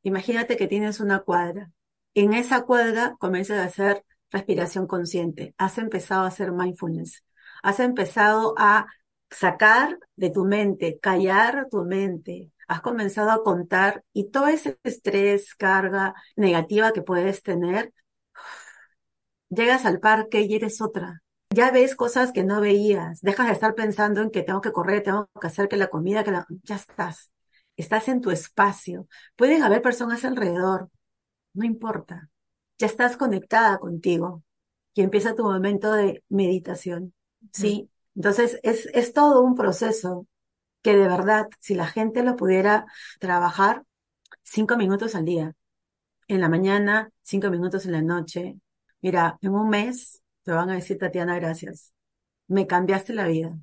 Imagínate 0.02 0.56
que 0.56 0.68
tienes 0.68 1.00
una 1.00 1.20
cuadra. 1.20 1.70
En 2.14 2.34
esa 2.34 2.62
cuadra 2.64 3.16
comienzas 3.18 3.58
a 3.60 3.64
hacer 3.64 4.04
respiración 4.30 4.86
consciente. 4.86 5.54
Has 5.58 5.78
empezado 5.78 6.24
a 6.24 6.28
hacer 6.28 6.52
mindfulness. 6.52 7.24
Has 7.62 7.80
empezado 7.80 8.54
a 8.58 8.86
sacar 9.30 9.98
de 10.16 10.30
tu 10.30 10.44
mente, 10.44 10.98
callar 11.00 11.68
tu 11.70 11.84
mente. 11.84 12.50
Has 12.68 12.80
comenzado 12.80 13.30
a 13.30 13.44
contar 13.44 14.04
y 14.12 14.30
todo 14.30 14.48
ese 14.48 14.78
estrés, 14.82 15.54
carga 15.54 16.14
negativa 16.36 16.92
que 16.92 17.02
puedes 17.02 17.42
tener, 17.42 17.92
Llegas 19.48 19.84
al 19.86 20.00
parque 20.00 20.42
y 20.42 20.54
eres 20.54 20.80
otra. 20.80 21.22
Ya 21.50 21.70
ves 21.70 21.94
cosas 21.94 22.32
que 22.32 22.44
no 22.44 22.60
veías. 22.60 23.20
Dejas 23.20 23.46
de 23.46 23.52
estar 23.52 23.74
pensando 23.74 24.20
en 24.20 24.30
que 24.30 24.42
tengo 24.42 24.60
que 24.60 24.72
correr, 24.72 25.02
tengo 25.02 25.28
que 25.40 25.46
hacer 25.46 25.68
que 25.68 25.76
la 25.76 25.88
comida, 25.88 26.24
que 26.24 26.32
la... 26.32 26.46
Ya 26.64 26.76
estás. 26.76 27.30
Estás 27.76 28.08
en 28.08 28.20
tu 28.20 28.30
espacio. 28.30 29.06
Pueden 29.36 29.62
haber 29.62 29.82
personas 29.82 30.24
alrededor. 30.24 30.90
No 31.54 31.64
importa. 31.64 32.28
Ya 32.78 32.86
estás 32.86 33.16
conectada 33.16 33.78
contigo. 33.78 34.42
Y 34.94 35.02
empieza 35.02 35.34
tu 35.34 35.44
momento 35.44 35.92
de 35.92 36.24
meditación. 36.28 37.14
¿Sí? 37.52 37.88
Entonces, 38.16 38.60
es, 38.64 38.86
es 38.94 39.12
todo 39.14 39.42
un 39.42 39.54
proceso 39.56 40.26
que 40.82 40.96
de 40.96 41.08
verdad, 41.08 41.48
si 41.60 41.74
la 41.74 41.86
gente 41.86 42.22
lo 42.24 42.36
pudiera 42.36 42.86
trabajar 43.20 43.84
cinco 44.44 44.76
minutos 44.76 45.14
al 45.16 45.24
día, 45.26 45.54
en 46.28 46.40
la 46.40 46.48
mañana, 46.48 47.10
cinco 47.22 47.50
minutos 47.50 47.86
en 47.86 47.92
la 47.92 48.02
noche, 48.02 48.56
mira, 49.02 49.38
en 49.42 49.54
un 49.54 49.68
mes 49.68 50.22
te 50.42 50.52
van 50.52 50.70
a 50.70 50.74
decir, 50.74 50.98
Tatiana, 50.98 51.36
gracias. 51.36 51.92
Me 52.48 52.66
cambiaste 52.66 53.14
la 53.14 53.26
vida. 53.28 53.58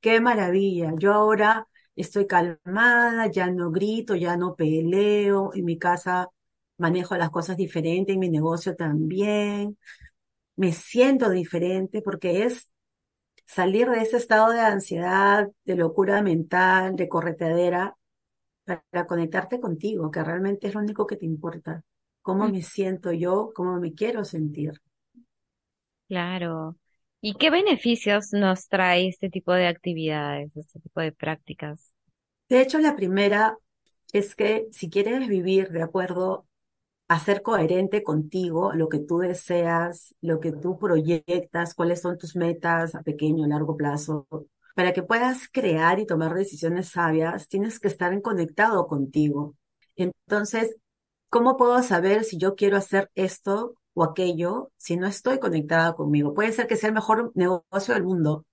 Qué 0.00 0.20
maravilla. 0.20 0.92
Yo 0.98 1.12
ahora 1.14 1.66
estoy 1.96 2.26
calmada, 2.26 3.26
ya 3.28 3.50
no 3.50 3.70
grito, 3.70 4.14
ya 4.16 4.36
no 4.36 4.54
peleo. 4.56 5.52
En 5.54 5.64
mi 5.64 5.78
casa 5.78 6.28
manejo 6.78 7.16
las 7.16 7.30
cosas 7.30 7.56
diferente, 7.56 8.12
en 8.12 8.20
mi 8.20 8.28
negocio 8.30 8.76
también. 8.76 9.78
Me 10.56 10.72
siento 10.72 11.30
diferente 11.30 12.02
porque 12.02 12.44
es 12.44 12.70
salir 13.46 13.88
de 13.90 14.00
ese 14.02 14.16
estado 14.18 14.52
de 14.52 14.60
ansiedad, 14.60 15.48
de 15.64 15.76
locura 15.76 16.22
mental, 16.22 16.96
de 16.96 17.08
correteadera, 17.08 17.96
para 18.64 19.06
conectarte 19.06 19.60
contigo, 19.60 20.10
que 20.10 20.24
realmente 20.24 20.68
es 20.68 20.74
lo 20.74 20.80
único 20.80 21.06
que 21.06 21.16
te 21.16 21.26
importa. 21.26 21.82
Cómo 22.22 22.48
Mm, 22.48 22.50
me 22.50 22.62
siento 22.62 23.12
yo, 23.12 23.52
cómo 23.54 23.80
me 23.80 23.94
quiero 23.94 24.24
sentir. 24.24 24.74
Claro. 26.08 26.76
¿Y 27.20 27.34
qué 27.36 27.50
beneficios 27.50 28.32
nos 28.32 28.68
trae 28.68 29.08
este 29.08 29.30
tipo 29.30 29.52
de 29.52 29.66
actividades, 29.66 30.54
este 30.56 30.80
tipo 30.80 31.00
de 31.00 31.12
prácticas? 31.12 31.92
De 32.48 32.60
hecho, 32.60 32.78
la 32.78 32.96
primera 32.96 33.58
es 34.12 34.34
que 34.34 34.68
si 34.72 34.90
quieres 34.90 35.28
vivir 35.28 35.70
de 35.70 35.82
acuerdo 35.82 36.46
a 37.14 37.42
coherente 37.42 38.02
contigo, 38.02 38.72
lo 38.72 38.88
que 38.88 38.98
tú 38.98 39.18
deseas, 39.18 40.14
lo 40.20 40.40
que 40.40 40.52
tú 40.52 40.78
proyectas, 40.78 41.74
cuáles 41.74 42.00
son 42.00 42.18
tus 42.18 42.34
metas 42.36 42.94
a 42.94 43.02
pequeño, 43.02 43.46
largo 43.46 43.76
plazo, 43.76 44.26
para 44.74 44.92
que 44.92 45.02
puedas 45.02 45.48
crear 45.52 46.00
y 46.00 46.06
tomar 46.06 46.34
decisiones 46.34 46.88
sabias, 46.88 47.48
tienes 47.48 47.78
que 47.78 47.88
estar 47.88 48.12
en 48.12 48.20
conectado 48.20 48.86
contigo. 48.88 49.54
Entonces, 49.96 50.76
¿cómo 51.28 51.56
puedo 51.56 51.82
saber 51.82 52.24
si 52.24 52.38
yo 52.38 52.56
quiero 52.56 52.76
hacer 52.76 53.10
esto 53.14 53.74
o 53.94 54.02
aquello 54.02 54.72
si 54.76 54.96
no 54.96 55.06
estoy 55.06 55.38
conectada 55.38 55.94
conmigo? 55.94 56.34
Puede 56.34 56.52
ser 56.52 56.66
que 56.66 56.76
sea 56.76 56.88
el 56.88 56.94
mejor 56.94 57.30
negocio 57.34 57.94
del 57.94 58.04
mundo 58.04 58.44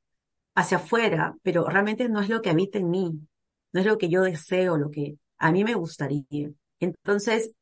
hacia 0.56 0.78
afuera, 0.78 1.36
pero 1.44 1.68
realmente 1.68 2.10
no 2.10 2.22
es 2.22 2.30
lo 2.30 2.42
que 2.42 2.52
habita 2.52 2.78
en 2.78 2.90
mí, 2.92 3.20
no 3.74 3.80
es 3.80 3.86
lo 3.86 3.98
que 3.98 4.10
yo 4.10 4.22
deseo, 4.22 4.78
lo 4.78 4.92
que 4.92 5.18
a 5.40 5.52
mí 5.52 5.64
me 5.64 5.74
gustaría. 5.76 6.52
Entonces, 6.80 7.54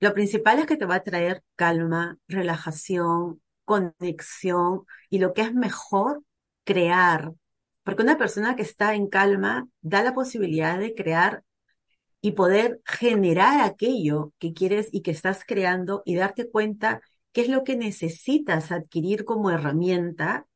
lo 0.00 0.14
principal 0.14 0.58
es 0.58 0.66
que 0.66 0.76
te 0.76 0.86
va 0.86 0.96
a 0.96 1.04
traer 1.04 1.42
calma, 1.56 2.18
relajación, 2.28 3.42
conexión 3.64 4.84
y 5.10 5.18
lo 5.18 5.34
que 5.34 5.42
es 5.42 5.54
mejor, 5.54 6.22
crear. 6.64 7.32
Porque 7.82 8.02
una 8.02 8.18
persona 8.18 8.56
que 8.56 8.62
está 8.62 8.94
en 8.94 9.08
calma 9.08 9.68
da 9.80 10.02
la 10.02 10.14
posibilidad 10.14 10.78
de 10.78 10.94
crear 10.94 11.44
y 12.20 12.32
poder 12.32 12.80
generar 12.84 13.60
aquello 13.62 14.32
que 14.38 14.52
quieres 14.52 14.88
y 14.92 15.02
que 15.02 15.10
estás 15.12 15.44
creando 15.46 16.02
y 16.04 16.16
darte 16.16 16.50
cuenta 16.50 17.00
qué 17.32 17.42
es 17.42 17.48
lo 17.48 17.64
que 17.64 17.76
necesitas 17.76 18.72
adquirir 18.72 19.24
como 19.24 19.50
herramienta 19.50 20.46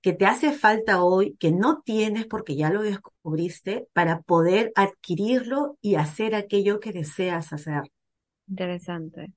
que 0.00 0.12
te 0.12 0.26
hace 0.26 0.52
falta 0.52 1.02
hoy, 1.02 1.36
que 1.38 1.50
no 1.52 1.82
tienes 1.82 2.26
porque 2.26 2.56
ya 2.56 2.70
lo 2.70 2.82
descubriste, 2.82 3.88
para 3.92 4.22
poder 4.22 4.72
adquirirlo 4.76 5.76
y 5.80 5.96
hacer 5.96 6.34
aquello 6.34 6.80
que 6.80 6.92
deseas 6.92 7.52
hacer. 7.52 7.82
Interesante. 8.50 9.32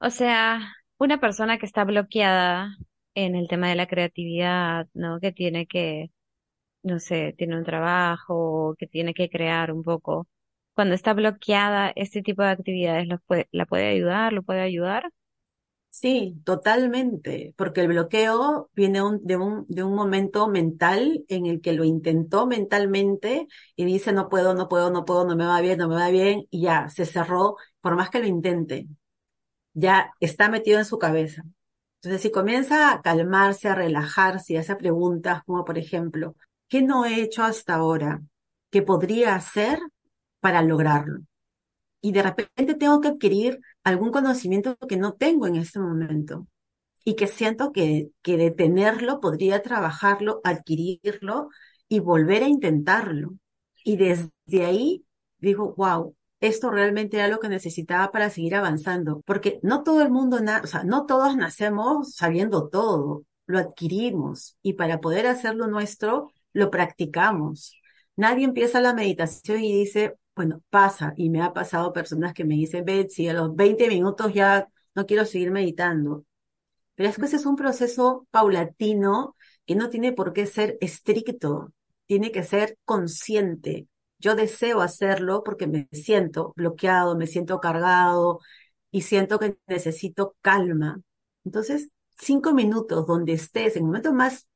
O 0.00 0.10
sea, 0.10 0.72
una 0.98 1.20
persona 1.20 1.58
que 1.58 1.66
está 1.66 1.84
bloqueada 1.84 2.76
en 3.14 3.34
el 3.36 3.48
tema 3.48 3.68
de 3.68 3.74
la 3.76 3.86
creatividad, 3.86 4.86
¿no? 4.94 5.20
Que 5.20 5.32
tiene 5.32 5.66
que, 5.66 6.10
no 6.82 7.00
sé, 7.00 7.34
tiene 7.38 7.56
un 7.58 7.64
trabajo, 7.64 8.74
que 8.78 8.86
tiene 8.88 9.14
que 9.14 9.30
crear 9.30 9.72
un 9.72 9.82
poco. 9.84 10.28
Cuando 10.74 10.94
está 10.94 11.14
bloqueada, 11.14 11.92
este 11.96 12.22
tipo 12.22 12.42
de 12.42 12.50
actividades 12.50 13.08
la 13.08 13.66
puede 13.66 13.88
ayudar, 13.88 14.32
lo 14.34 14.42
puede 14.44 14.62
ayudar. 14.62 15.10
Sí, 15.98 16.36
totalmente, 16.44 17.54
porque 17.56 17.80
el 17.80 17.88
bloqueo 17.88 18.68
viene 18.74 18.98
de 19.22 19.36
un, 19.38 19.64
de 19.68 19.82
un 19.82 19.94
momento 19.94 20.46
mental 20.46 21.24
en 21.28 21.46
el 21.46 21.62
que 21.62 21.72
lo 21.72 21.84
intentó 21.84 22.46
mentalmente 22.46 23.46
y 23.76 23.84
dice 23.86 24.12
no 24.12 24.28
puedo, 24.28 24.52
no 24.54 24.68
puedo, 24.68 24.90
no 24.90 25.06
puedo, 25.06 25.24
no 25.24 25.36
me 25.36 25.46
va 25.46 25.58
bien, 25.62 25.78
no 25.78 25.88
me 25.88 25.94
va 25.94 26.10
bien, 26.10 26.44
y 26.50 26.62
ya 26.62 26.90
se 26.90 27.06
cerró, 27.06 27.56
por 27.80 27.96
más 27.96 28.10
que 28.10 28.18
lo 28.20 28.26
intente, 28.26 28.86
ya 29.74 30.12
está 30.20 30.50
metido 30.50 30.78
en 30.80 30.86
su 30.86 30.98
cabeza. 30.98 31.44
Entonces, 32.02 32.22
si 32.22 32.30
comienza 32.32 32.92
a 32.92 33.02
calmarse, 33.02 33.68
a 33.68 33.74
relajarse 33.76 34.54
y 34.54 34.56
hace 34.58 34.76
preguntas 34.76 35.42
como, 35.46 35.64
por 35.64 35.78
ejemplo, 35.78 36.36
¿qué 36.68 36.82
no 36.82 37.06
he 37.06 37.22
hecho 37.22 37.44
hasta 37.44 37.74
ahora 37.76 38.22
que 38.70 38.82
podría 38.82 39.36
hacer 39.36 39.78
para 40.40 40.62
lograrlo? 40.62 41.20
Y 42.00 42.12
de 42.12 42.22
repente 42.22 42.74
tengo 42.74 43.00
que 43.00 43.08
adquirir 43.08 43.60
algún 43.86 44.10
conocimiento 44.10 44.76
que 44.88 44.96
no 44.96 45.14
tengo 45.14 45.46
en 45.46 45.56
este 45.56 45.78
momento 45.78 46.48
y 47.04 47.14
que 47.14 47.28
siento 47.28 47.72
que, 47.72 48.10
que 48.22 48.36
de 48.36 48.50
tenerlo 48.50 49.20
podría 49.20 49.62
trabajarlo, 49.62 50.40
adquirirlo 50.44 51.50
y 51.88 52.00
volver 52.00 52.42
a 52.42 52.48
intentarlo. 52.48 53.34
Y 53.84 53.96
desde 53.96 54.64
ahí 54.66 55.06
digo, 55.38 55.74
wow, 55.76 56.16
esto 56.40 56.70
realmente 56.72 57.16
era 57.18 57.28
lo 57.28 57.38
que 57.38 57.48
necesitaba 57.48 58.10
para 58.10 58.28
seguir 58.30 58.56
avanzando, 58.56 59.22
porque 59.24 59.60
no 59.62 59.84
todo 59.84 60.02
el 60.02 60.10
mundo, 60.10 60.38
o 60.62 60.66
sea, 60.66 60.82
no 60.82 61.06
todos 61.06 61.36
nacemos 61.36 62.14
sabiendo 62.16 62.68
todo, 62.68 63.22
lo 63.46 63.58
adquirimos 63.60 64.56
y 64.62 64.72
para 64.72 65.00
poder 65.00 65.28
hacerlo 65.28 65.68
nuestro, 65.68 66.32
lo 66.52 66.72
practicamos. 66.72 67.76
Nadie 68.16 68.46
empieza 68.46 68.80
la 68.80 68.94
meditación 68.94 69.62
y 69.62 69.72
dice, 69.72 70.16
bueno, 70.36 70.62
pasa, 70.70 71.14
y 71.16 71.30
me 71.30 71.42
ha 71.42 71.52
pasado 71.54 71.92
personas 71.94 72.34
que 72.34 72.44
me 72.44 72.54
dicen, 72.56 72.84
Betsy, 72.84 73.28
a 73.28 73.32
los 73.34 73.56
20 73.56 73.88
minutos 73.88 74.34
ya 74.34 74.68
no 74.94 75.06
quiero 75.06 75.24
seguir 75.24 75.50
meditando. 75.50 76.26
Pero 76.94 77.10
es 77.10 77.16
que 77.18 77.26
ese 77.26 77.36
es 77.36 77.46
un 77.46 77.56
proceso 77.56 78.26
paulatino 78.30 79.36
que 79.66 79.76
no 79.76 79.90
tiene 79.90 80.12
por 80.12 80.32
qué 80.32 80.46
ser 80.46 80.78
estricto, 80.80 81.72
tiene 82.06 82.32
que 82.32 82.42
ser 82.44 82.78
consciente. 82.84 83.88
Yo 84.18 84.34
deseo 84.34 84.80
hacerlo 84.82 85.42
porque 85.44 85.66
me 85.66 85.88
siento 85.92 86.52
bloqueado, 86.56 87.16
me 87.16 87.26
siento 87.26 87.60
cargado 87.60 88.40
y 88.90 89.02
siento 89.02 89.38
que 89.38 89.58
necesito 89.66 90.36
calma. 90.42 91.00
Entonces, 91.44 91.90
cinco 92.18 92.54
minutos 92.54 93.06
donde 93.06 93.34
estés, 93.34 93.76
en 93.76 93.82
el 93.82 93.86
momento 93.86 94.12
más 94.12 94.46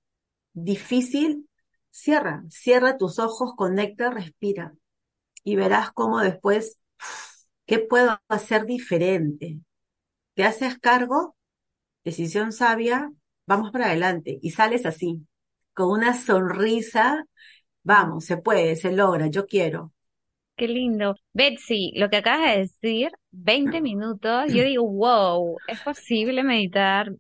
difícil, 0.53 1.49
cierra, 1.91 2.45
cierra 2.51 2.97
tus 2.99 3.19
ojos, 3.19 3.55
conecta, 3.57 4.11
respira 4.11 4.75
y 5.45 5.57
verás 5.57 5.93
cómo 5.93 6.21
después, 6.21 6.79
¿qué 7.67 7.79
puedo 7.81 8.21
hacer 8.29 8.67
diferente? 8.67 9.61
¿Te 10.35 10.45
haces 10.45 10.79
cargo? 10.79 11.37
decisión 12.05 12.53
sabia, 12.53 13.13
vamos 13.47 13.71
para 13.73 13.87
adelante. 13.87 14.39
Y 14.43 14.51
sales 14.53 14.87
así, 14.87 15.27
con 15.75 15.91
una 15.91 16.15
sonrisa, 16.15 17.25
vamos, 17.83 18.25
se 18.27 18.37
puede, 18.39 18.77
se 18.77 18.93
logra, 18.93 19.29
yo 19.29 19.47
quiero. 19.47 19.93
Qué 20.57 20.69
lindo. 20.69 21.17
Betsy, 21.33 21.93
lo 21.97 22.11
que 22.11 22.17
acabas 22.19 22.53
de 22.53 22.59
decir, 22.59 23.11
20 23.31 23.81
minutos, 23.83 24.53
yo 24.53 24.63
digo, 24.63 24.87
wow, 24.87 25.57
¿es 25.67 25.81
posible 25.81 26.43
meditar, 26.45 27.13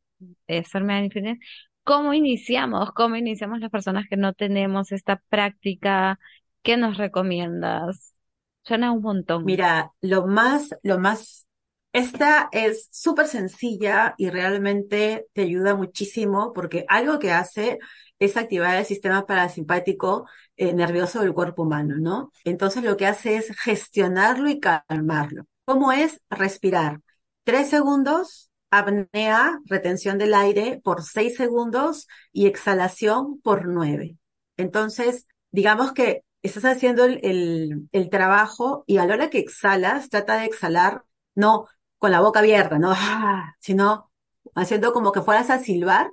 hacer 0.47 0.85
mindfulness? 0.85 1.39
¿Cómo 1.85 2.13
iniciamos? 2.13 2.91
¿Cómo 2.93 3.17
iniciamos 3.17 3.61
las 3.61 3.71
personas 3.71 4.07
que 4.09 4.17
no 4.17 4.35
tenemos 4.35 4.93
esta 4.93 5.23
práctica? 5.31 6.19
¿Qué 6.63 6.77
nos 6.77 6.97
recomiendas? 6.99 8.15
Suena 8.63 8.93
un 8.93 9.03
montón. 9.03 9.45
Mira, 9.45 9.93
lo 10.01 10.27
más, 10.27 10.71
lo 10.83 10.99
más, 10.99 11.47
esta 11.93 12.49
es 12.53 12.89
súper 12.93 13.27
sencilla 13.27 14.15
y 14.19 14.29
realmente 14.31 15.27
te 15.33 15.43
ayuda 15.43 15.75
muchísimo 15.75 16.53
porque 16.53 16.85
algo 16.89 17.19
que 17.19 17.33
hace 17.33 17.79
es 18.19 18.37
activar 18.37 18.77
el 18.77 18.85
sistema 18.85 19.27
parasimpático 19.27 20.29
eh, 20.57 20.75
nervioso 20.75 21.21
del 21.21 21.33
cuerpo 21.33 21.63
humano, 21.63 21.97
¿no? 21.99 22.33
Entonces 22.45 22.85
lo 22.85 22.97
que 22.99 23.07
hace 23.07 23.37
es 23.37 23.51
gestionarlo 23.59 24.51
y 24.51 24.61
calmarlo. 24.61 25.47
¿Cómo 25.65 25.91
es 25.91 26.21
respirar? 26.29 27.01
Tres 27.45 27.71
segundos, 27.71 28.51
apnea, 28.71 29.59
retención 29.65 30.19
del 30.19 30.35
aire 30.35 30.81
por 30.85 31.03
seis 31.03 31.37
segundos 31.37 32.07
y 32.33 32.47
exhalación 32.47 33.41
por 33.41 33.67
nueve. 33.67 34.17
Entonces, 34.59 35.27
digamos 35.51 35.93
que 35.93 36.25
estás 36.43 36.65
haciendo 36.65 37.05
el, 37.05 37.21
el, 37.23 37.89
el 37.93 38.11
trabajo 38.11 38.85
y 38.87 38.99
a 38.99 39.07
la 39.07 39.15
hora 39.15 39.31
que 39.31 39.39
exhalas, 39.39 40.09
trata 40.11 40.37
de 40.39 40.47
exhalar 40.47 41.05
no 41.35 41.67
con 41.99 42.11
la 42.13 42.21
boca 42.21 42.41
abierta, 42.41 42.79
no, 42.79 42.95
sino 43.61 44.11
haciendo 44.55 44.93
como 44.93 45.13
que 45.13 45.23
fueras 45.23 45.51
a 45.51 45.59
silbar 45.59 46.11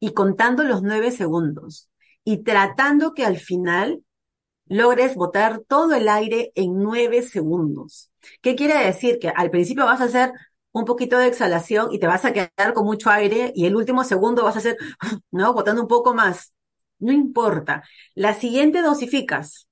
y 0.00 0.12
contando 0.14 0.64
los 0.64 0.82
nueve 0.82 1.10
segundos 1.10 1.90
y 2.24 2.42
tratando 2.44 3.14
que 3.14 3.24
al 3.24 3.38
final 3.38 4.04
logres 4.66 5.14
botar 5.16 5.60
todo 5.68 5.94
el 5.94 6.08
aire 6.08 6.52
en 6.54 6.78
nueve 6.78 7.22
segundos. 7.22 8.10
¿Qué 8.42 8.54
quiere 8.56 8.84
decir? 8.84 9.18
Que 9.18 9.30
al 9.30 9.50
principio 9.50 9.84
vas 9.84 10.00
a 10.00 10.04
hacer 10.04 10.32
un 10.72 10.84
poquito 10.84 11.18
de 11.18 11.26
exhalación 11.26 11.92
y 11.92 11.98
te 11.98 12.06
vas 12.06 12.24
a 12.24 12.32
quedar 12.32 12.72
con 12.74 12.84
mucho 12.86 13.10
aire 13.10 13.52
y 13.54 13.66
el 13.66 13.74
último 13.76 14.04
segundo 14.04 14.44
vas 14.44 14.56
a 14.56 14.58
hacer, 14.60 14.76
¿no? 15.30 15.52
Botando 15.54 15.82
un 15.82 15.88
poco 15.88 16.14
más. 16.14 16.52
No 17.00 17.12
importa. 17.12 17.82
La 18.14 18.34
siguiente 18.34 18.82
dosificas 18.82 19.68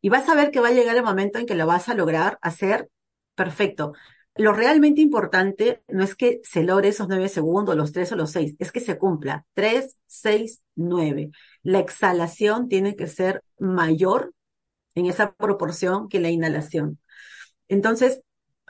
y 0.00 0.10
vas 0.10 0.28
a 0.28 0.34
ver 0.34 0.50
que 0.50 0.60
va 0.60 0.68
a 0.68 0.72
llegar 0.72 0.96
el 0.96 1.02
momento 1.02 1.38
en 1.38 1.46
que 1.46 1.54
lo 1.54 1.66
vas 1.66 1.88
a 1.88 1.94
lograr 1.94 2.38
hacer 2.42 2.88
perfecto. 3.34 3.94
Lo 4.36 4.52
realmente 4.52 5.00
importante 5.00 5.82
no 5.88 6.04
es 6.04 6.14
que 6.14 6.40
se 6.44 6.62
logre 6.62 6.88
esos 6.88 7.08
nueve 7.08 7.28
segundos, 7.28 7.74
los 7.74 7.92
tres 7.92 8.12
o 8.12 8.16
los 8.16 8.30
seis, 8.30 8.54
es 8.60 8.70
que 8.70 8.80
se 8.80 8.96
cumpla. 8.96 9.44
Tres, 9.54 9.96
seis, 10.06 10.62
nueve. 10.76 11.30
La 11.62 11.80
exhalación 11.80 12.68
tiene 12.68 12.94
que 12.94 13.08
ser 13.08 13.42
mayor 13.58 14.32
en 14.94 15.06
esa 15.06 15.32
proporción 15.32 16.08
que 16.08 16.20
la 16.20 16.30
inhalación. 16.30 17.00
Entonces, 17.68 18.22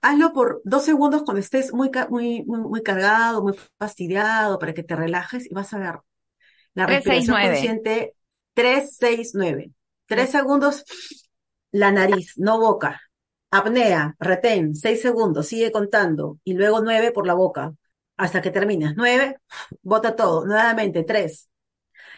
hazlo 0.02 0.32
por 0.32 0.62
dos 0.64 0.84
segundos 0.84 1.22
cuando 1.24 1.40
estés 1.40 1.72
muy, 1.74 1.90
muy, 2.08 2.44
muy, 2.44 2.60
muy 2.60 2.82
cargado, 2.82 3.42
muy 3.42 3.54
fastidiado, 3.78 4.58
para 4.58 4.74
que 4.74 4.82
te 4.82 4.96
relajes 4.96 5.50
y 5.50 5.54
vas 5.54 5.74
a 5.74 5.78
ver 5.78 6.00
la 6.74 6.86
respiración 6.86 7.40
consciente. 7.40 8.14
Tres, 8.54 8.96
seis, 8.96 9.32
nueve. 9.34 9.72
Tres 10.06 10.30
segundos, 10.30 10.84
la 11.70 11.92
nariz, 11.92 12.34
no 12.36 12.58
boca. 12.58 13.00
Apnea, 13.50 14.16
retén, 14.18 14.74
seis 14.74 15.00
segundos, 15.00 15.46
sigue 15.46 15.70
contando. 15.70 16.38
Y 16.44 16.54
luego 16.54 16.80
nueve 16.80 17.12
por 17.12 17.26
la 17.26 17.34
boca, 17.34 17.72
hasta 18.16 18.42
que 18.42 18.50
termines. 18.50 18.94
Nueve, 18.96 19.38
bota 19.82 20.16
todo. 20.16 20.44
Nuevamente, 20.44 21.04
tres. 21.04 21.48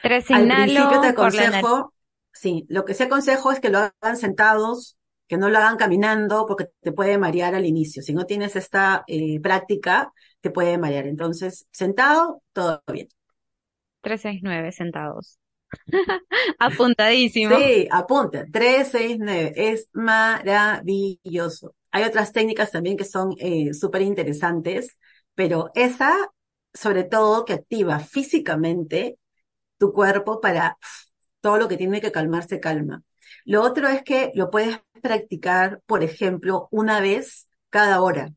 Tres 0.03 0.31
Al 0.31 0.47
principio 0.49 1.01
te 1.01 1.09
aconsejo, 1.09 1.93
sí, 2.33 2.65
lo 2.69 2.85
que 2.85 2.95
sí 2.95 3.03
aconsejo 3.03 3.53
es 3.53 3.61
que 3.61 3.69
lo 3.69 3.79
hagan 3.79 4.17
sentados, 4.17 4.97
que 5.29 5.37
no 5.37 5.49
lo 5.51 5.59
hagan 5.59 5.77
caminando, 5.77 6.47
porque 6.47 6.69
te 6.81 6.93
puede 6.93 7.19
marear 7.19 7.55
al 7.55 7.67
inicio. 7.67 8.03
Si 8.03 8.15
no 8.15 8.25
tienes 8.25 8.57
esta 8.57 9.05
eh, 9.07 9.41
práctica, 9.41 10.13
te 10.41 10.51
puede 10.51 10.79
marear. 10.79 11.07
Entonces, 11.07 11.67
sentado, 11.71 12.43
todo 12.53 12.83
bien. 12.93 13.09
Tres, 14.01 14.23
seis, 14.23 14.41
nueve, 14.43 14.73
sentados. 14.73 15.39
Apuntadísimo. 16.59 17.57
Sí, 17.59 17.89
apunta. 17.91 18.45
369. 18.51 19.53
Es 19.57 19.89
maravilloso. 19.93 21.75
Hay 21.91 22.05
otras 22.05 22.33
técnicas 22.33 22.71
también 22.71 22.97
que 22.97 23.05
son 23.05 23.35
eh, 23.39 23.75
súper 23.75 24.03
interesantes, 24.03 24.97
pero 25.35 25.71
esa, 25.75 26.17
sobre 26.73 27.05
todo, 27.05 27.45
que 27.45 27.55
activa 27.55 27.99
físicamente 28.01 29.19
tu 29.79 29.93
cuerpo 29.93 30.41
para 30.41 30.79
todo 31.41 31.59
lo 31.59 31.69
que 31.69 31.77
tiene 31.77 32.01
que 32.01 32.13
calmarse, 32.13 32.61
calma. 32.61 33.03
Lo 33.45 33.63
otro 33.63 33.89
es 33.89 34.03
que 34.03 34.31
lo 34.35 34.51
puedes 34.51 34.81
practicar, 35.03 35.81
por 35.87 36.03
ejemplo, 36.03 36.69
una 36.71 37.01
vez 37.01 37.49
cada 37.71 38.03
hora. 38.03 38.33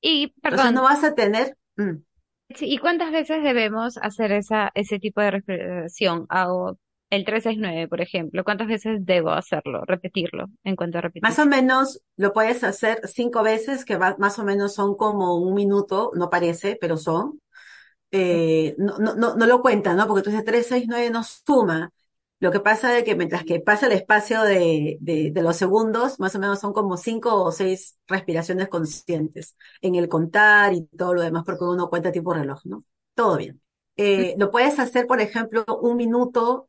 Y, 0.00 0.34
perdón. 0.40 0.68
Entonces 0.68 0.74
no 0.74 0.82
vas 0.82 1.04
a 1.04 1.14
tener... 1.14 1.56
Mm. 1.76 2.02
¿Y 2.48 2.78
cuántas 2.78 3.10
veces 3.10 3.42
debemos 3.42 3.96
hacer 3.98 4.32
esa, 4.32 4.70
ese 4.74 4.98
tipo 4.98 5.20
de 5.20 5.30
respiración? 5.30 6.26
Hago 6.28 6.78
el 7.10 7.24
369, 7.24 7.88
por 7.88 8.00
ejemplo. 8.00 8.44
¿Cuántas 8.44 8.68
veces 8.68 9.04
debo 9.04 9.30
hacerlo, 9.30 9.82
repetirlo 9.86 10.46
en 10.64 10.76
cuanto 10.76 10.98
a? 10.98 11.10
Más 11.22 11.38
o 11.38 11.46
menos 11.46 12.02
lo 12.16 12.32
puedes 12.32 12.64
hacer 12.64 13.00
cinco 13.04 13.42
veces, 13.42 13.84
que 13.84 13.98
más 13.98 14.38
o 14.38 14.44
menos 14.44 14.74
son 14.74 14.96
como 14.96 15.36
un 15.36 15.54
minuto, 15.54 16.10
no 16.14 16.30
parece, 16.30 16.76
pero 16.80 16.96
son. 16.96 17.40
Eh, 18.10 18.74
no, 18.78 18.98
no, 18.98 19.14
no, 19.14 19.34
no 19.36 19.46
lo 19.46 19.60
cuentan, 19.60 19.96
¿no? 19.96 20.06
Porque 20.06 20.22
tú 20.22 20.30
dices 20.30 20.44
369 20.44 21.10
no 21.10 21.22
suma. 21.24 21.90
Lo 22.40 22.50
que 22.50 22.60
pasa 22.60 22.98
es 22.98 23.04
que 23.04 23.14
mientras 23.14 23.44
que 23.44 23.60
pasa 23.60 23.86
el 23.86 23.92
espacio 23.92 24.42
de, 24.42 24.98
de, 25.00 25.30
de, 25.32 25.42
los 25.42 25.56
segundos, 25.56 26.20
más 26.20 26.34
o 26.34 26.38
menos 26.38 26.60
son 26.60 26.72
como 26.72 26.96
cinco 26.96 27.42
o 27.42 27.52
seis 27.52 27.96
respiraciones 28.06 28.68
conscientes 28.68 29.56
en 29.80 29.94
el 29.94 30.08
contar 30.08 30.74
y 30.74 30.84
todo 30.86 31.14
lo 31.14 31.22
demás, 31.22 31.44
porque 31.46 31.64
uno 31.64 31.88
cuenta 31.88 32.12
tipo 32.12 32.34
reloj, 32.34 32.60
¿no? 32.64 32.84
Todo 33.14 33.38
bien. 33.38 33.62
Eh, 33.96 34.34
lo 34.36 34.50
puedes 34.50 34.78
hacer, 34.78 35.06
por 35.06 35.20
ejemplo, 35.20 35.64
un 35.80 35.96
minuto. 35.96 36.68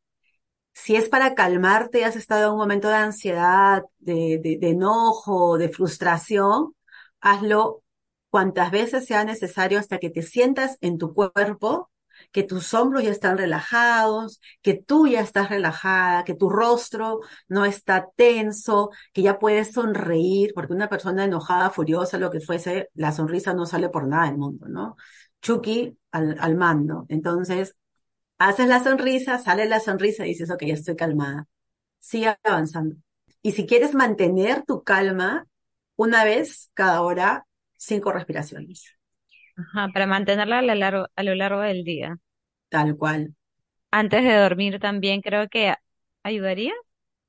Si 0.73 0.95
es 0.95 1.09
para 1.09 1.35
calmarte, 1.35 2.05
has 2.05 2.15
estado 2.15 2.45
en 2.47 2.51
un 2.51 2.57
momento 2.57 2.89
de 2.89 2.95
ansiedad, 2.95 3.83
de, 3.99 4.39
de, 4.43 4.57
de 4.59 4.69
enojo, 4.69 5.57
de 5.57 5.69
frustración, 5.69 6.75
hazlo 7.21 7.81
cuantas 8.29 8.71
veces 8.71 9.05
sea 9.05 9.23
necesario 9.23 9.79
hasta 9.79 9.97
que 9.97 10.09
te 10.09 10.21
sientas 10.21 10.77
en 10.81 10.97
tu 10.97 11.13
cuerpo 11.13 11.89
que 12.31 12.43
tus 12.43 12.73
hombros 12.73 13.03
ya 13.03 13.11
están 13.11 13.37
relajados, 13.37 14.41
que 14.61 14.73
tú 14.75 15.07
ya 15.07 15.21
estás 15.21 15.49
relajada, 15.49 16.23
que 16.23 16.35
tu 16.35 16.49
rostro 16.49 17.19
no 17.47 17.65
está 17.65 18.07
tenso, 18.15 18.91
que 19.13 19.21
ya 19.21 19.39
puedes 19.39 19.71
sonreír, 19.73 20.51
porque 20.53 20.73
una 20.73 20.89
persona 20.89 21.25
enojada, 21.25 21.69
furiosa, 21.69 22.17
lo 22.17 22.31
que 22.31 22.39
fuese, 22.41 22.89
la 22.93 23.11
sonrisa 23.11 23.53
no 23.53 23.65
sale 23.65 23.89
por 23.89 24.07
nada 24.07 24.25
del 24.27 24.37
mundo, 24.37 24.67
¿no? 24.67 24.95
Chucky 25.41 25.97
al, 26.11 26.37
al 26.39 26.55
mando. 26.55 27.05
Entonces, 27.09 27.75
haces 28.37 28.67
la 28.67 28.83
sonrisa, 28.83 29.39
sale 29.39 29.65
la 29.65 29.79
sonrisa 29.79 30.25
y 30.25 30.29
dices, 30.29 30.51
ok, 30.51 30.63
ya 30.65 30.73
estoy 30.75 30.95
calmada. 30.95 31.47
Sigue 31.99 32.35
avanzando. 32.43 32.97
Y 33.41 33.53
si 33.53 33.65
quieres 33.67 33.93
mantener 33.93 34.63
tu 34.65 34.83
calma, 34.83 35.47
una 35.95 36.23
vez 36.23 36.71
cada 36.73 37.01
hora, 37.01 37.47
cinco 37.77 38.11
respiraciones. 38.11 38.95
Ajá, 39.57 39.89
para 39.93 40.07
mantenerla 40.07 40.59
a 40.59 40.61
lo 40.61 40.73
largo, 40.75 41.07
a 41.15 41.23
lo 41.23 41.35
largo 41.35 41.59
del 41.61 41.83
día. 41.83 42.17
Tal 42.69 42.95
cual. 42.95 43.33
Antes 43.91 44.23
de 44.23 44.35
dormir 44.35 44.79
también 44.79 45.21
creo 45.21 45.49
que 45.49 45.73
ayudaría. 46.23 46.73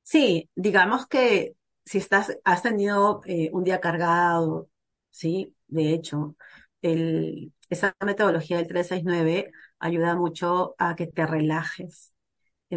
Sí, 0.03 0.51
digamos 0.55 1.07
que 1.07 1.57
si 1.85 1.99
estás, 1.99 2.37
has 2.45 2.63
tenido 2.63 3.21
eh, 3.27 3.51
un 3.53 3.65
día 3.65 3.81
cargado, 3.81 4.71
sí, 5.11 5.55
de 5.67 5.93
hecho, 5.93 6.37
el, 6.83 7.53
esa 7.69 7.95
metodología 8.05 8.57
del 8.59 8.69
369 8.69 9.53
ayuda 9.79 10.15
mucho 10.15 10.75
a 10.79 10.95
que 10.97 11.07
te 11.09 11.27
relajes. 11.27 12.15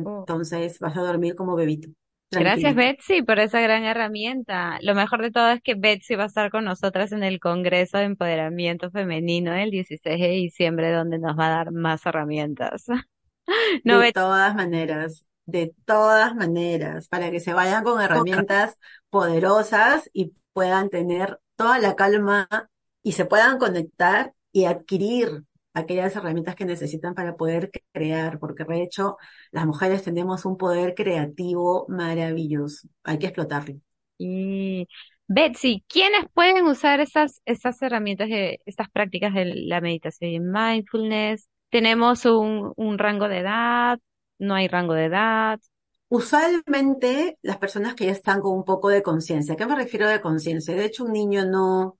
Oh. 0.06 0.30
Entonces 0.30 0.80
vas 0.80 0.98
a 0.98 1.02
dormir 1.02 1.36
como 1.36 1.56
bebito. 1.56 1.90
Gracias. 2.32 2.76
Betsy, 2.76 3.24
por 3.24 3.40
esa 3.40 3.60
gran 3.60 3.84
herramienta. 3.84 4.78
Lo 4.82 4.94
mejor 4.94 5.22
de 5.24 5.32
todo 5.32 5.50
es 5.52 5.62
que 5.64 5.74
Betsy 5.76 6.16
va 6.16 6.24
a 6.26 6.28
estar 6.28 6.52
con 6.52 6.64
nosotras 6.66 7.12
en 7.12 7.24
el 7.24 7.40
Congreso 7.40 7.98
de 7.98 8.04
Empoderamiento 8.06 8.92
Femenino 8.92 9.54
el 9.56 9.72
16 9.72 10.20
de 10.20 10.30
diciembre, 10.30 10.92
donde 10.92 11.18
nos 11.18 11.38
va 11.38 11.48
a 11.48 11.50
dar 11.50 11.72
más 11.72 12.06
herramientas. 12.06 12.86
No, 13.84 13.98
De 13.98 14.00
Betsy. 14.00 14.14
todas 14.14 14.56
maneras, 14.56 15.26
de 15.46 15.74
todas 15.86 16.36
maneras, 16.36 17.08
para 17.08 17.32
que 17.32 17.40
se 17.40 17.54
vayan 17.54 17.84
con 17.84 18.02
herramientas 18.02 18.78
poderosas 19.10 20.10
y 20.14 20.34
puedan 20.54 20.90
tener 20.90 21.40
toda 21.56 21.80
la 21.80 21.96
calma 21.96 22.48
y 23.04 23.14
se 23.14 23.26
puedan 23.26 23.58
conectar 23.58 24.34
y 24.52 24.66
adquirir 24.66 25.44
aquellas 25.74 26.16
herramientas 26.16 26.56
que 26.56 26.66
necesitan 26.66 27.16
para 27.16 27.36
poder 27.38 27.72
crear, 28.00 28.40
porque 28.40 28.64
de 28.66 28.84
hecho 28.84 29.18
las 29.52 29.66
mujeres 29.66 30.04
tenemos 30.04 30.46
un 30.46 30.58
poder 30.58 30.96
creativo 30.96 31.86
maravilloso. 31.90 32.88
Hay 33.04 33.20
que 33.20 33.28
explotarlo. 33.28 33.76
Y 34.18 34.88
Betsy, 35.28 35.84
¿quiénes 35.88 36.26
pueden 36.34 36.66
usar 36.66 37.00
esas, 37.00 37.42
esas 37.46 37.82
herramientas 37.82 38.30
de 38.30 38.60
estas 38.66 38.90
prácticas 38.90 39.34
de 39.34 39.46
la 39.46 39.82
meditación 39.82 40.32
y 40.32 40.40
mindfulness? 40.40 41.48
¿Tenemos 41.70 42.26
un, 42.26 42.74
un 42.76 42.98
rango 42.98 43.28
de 43.28 43.40
edad? 43.40 44.00
¿No 44.40 44.56
hay 44.56 44.68
rango 44.68 44.94
de 44.94 45.06
edad? 45.06 45.60
Usualmente 46.10 47.38
las 47.44 47.58
personas 47.58 47.94
que 47.96 48.06
ya 48.06 48.12
están 48.12 48.42
con 48.42 48.54
un 48.58 48.66
poco 48.66 48.90
de 48.90 49.04
conciencia, 49.04 49.54
¿a 49.54 49.58
qué 49.58 49.66
me 49.68 49.76
refiero 49.76 50.08
de 50.10 50.22
conciencia? 50.22 50.74
De 50.76 50.86
hecho, 50.86 51.06
un 51.06 51.14
niño 51.14 51.46
no, 51.46 51.98